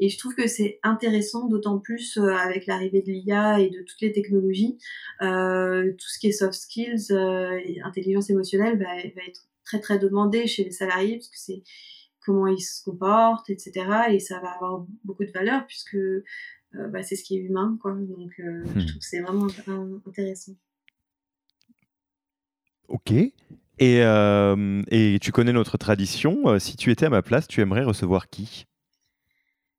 [0.00, 4.00] Et je trouve que c'est intéressant d'autant plus avec l'arrivée de l'IA et de toutes
[4.00, 4.76] les technologies
[5.20, 10.48] tout ce qui est soft skills et intelligence émotionnelle va, va être très très demandé
[10.48, 11.62] chez les salariés parce que c'est
[12.28, 13.72] comment ils se comportent, etc.
[14.10, 17.78] Et ça va avoir beaucoup de valeur puisque euh, bah, c'est ce qui est humain,
[17.80, 17.92] quoi.
[17.92, 18.86] Donc, euh, je hmm.
[18.86, 19.46] trouve que c'est vraiment
[20.06, 20.52] intéressant.
[22.88, 23.12] Ok.
[23.12, 23.32] Et,
[24.02, 26.58] euh, et, tu connais notre tradition.
[26.58, 28.66] Si tu étais à ma place, tu aimerais recevoir qui?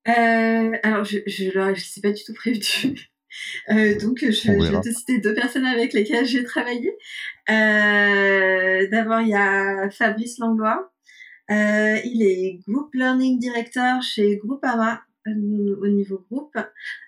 [0.06, 2.60] Alors, je ne sais pas du tout prévu.
[4.02, 6.92] donc, je, je, vais te citer deux personnes avec lesquelles j'ai travaillé.
[7.48, 10.92] D'abord, il y a Fabrice Langlois,
[11.52, 16.56] euh, il est Group Learning Director chez Groupama, au niveau groupe.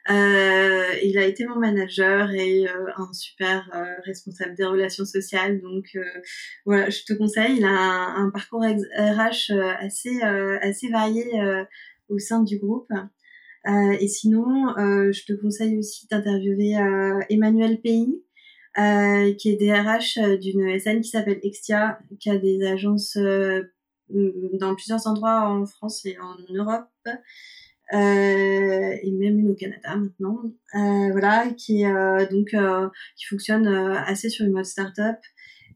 [0.10, 3.70] Euh, il a été mon manager et euh, un super
[4.06, 5.62] responsable des relations sociales.
[5.62, 5.98] Donc
[6.66, 7.58] voilà, je te conseille.
[7.58, 11.26] Il a un, parcours RH assez assez varié
[12.10, 12.92] au sein du groupe.
[13.68, 16.76] et sinon, je te conseille aussi d'interviewer
[17.30, 18.24] Emmanuel Pays,
[18.76, 23.18] qui est DRH d'une SN qui s'appelle Extia, qui a des agences
[24.54, 26.88] dans plusieurs endroits en France et en Europe.
[27.94, 30.42] Euh, et même une au Canada maintenant,
[30.76, 32.56] euh, voilà, qui euh, donc
[33.18, 35.18] qui fonctionne assez sur une mode startup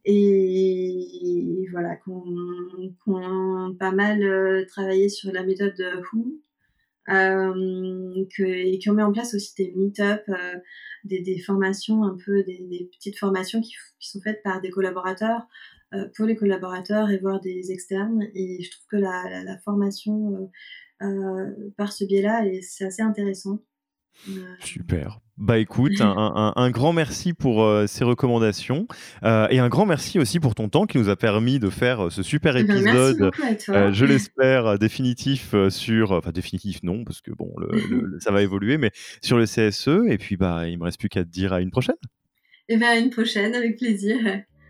[0.05, 2.23] et voilà, qu'on
[3.03, 5.75] qu pas mal travaillé sur la méthode
[6.13, 6.39] Who,
[7.07, 10.23] que, et qui mis en place aussi des meet-up,
[11.03, 14.69] des, des, formations, un peu des, des petites formations qui, qui, sont faites par des
[14.69, 15.74] collaborateurs euh,
[16.15, 18.23] pour les collaborateurs et voir des externes.
[18.33, 20.49] Et je trouve que la, la, formation
[21.01, 23.59] euh, euh, par ce biais-là, c'est assez intéressant.
[24.61, 25.19] Super.
[25.37, 28.87] Bah écoute, un, un, grand merci pour ces recommandations
[29.23, 32.23] et un grand merci aussi pour ton temps qui nous a permis de faire ce
[32.23, 33.31] super eh ben, épisode,
[33.67, 38.77] euh, je l'espère, définitif sur, enfin définitif non, parce que bon, le, ça va évoluer,
[38.77, 38.91] mais
[39.21, 40.07] sur le CSE.
[40.07, 41.97] Et puis bah, il me reste plus qu'à te dire à une prochaine.
[42.69, 44.17] Et eh bien à une prochaine, avec plaisir.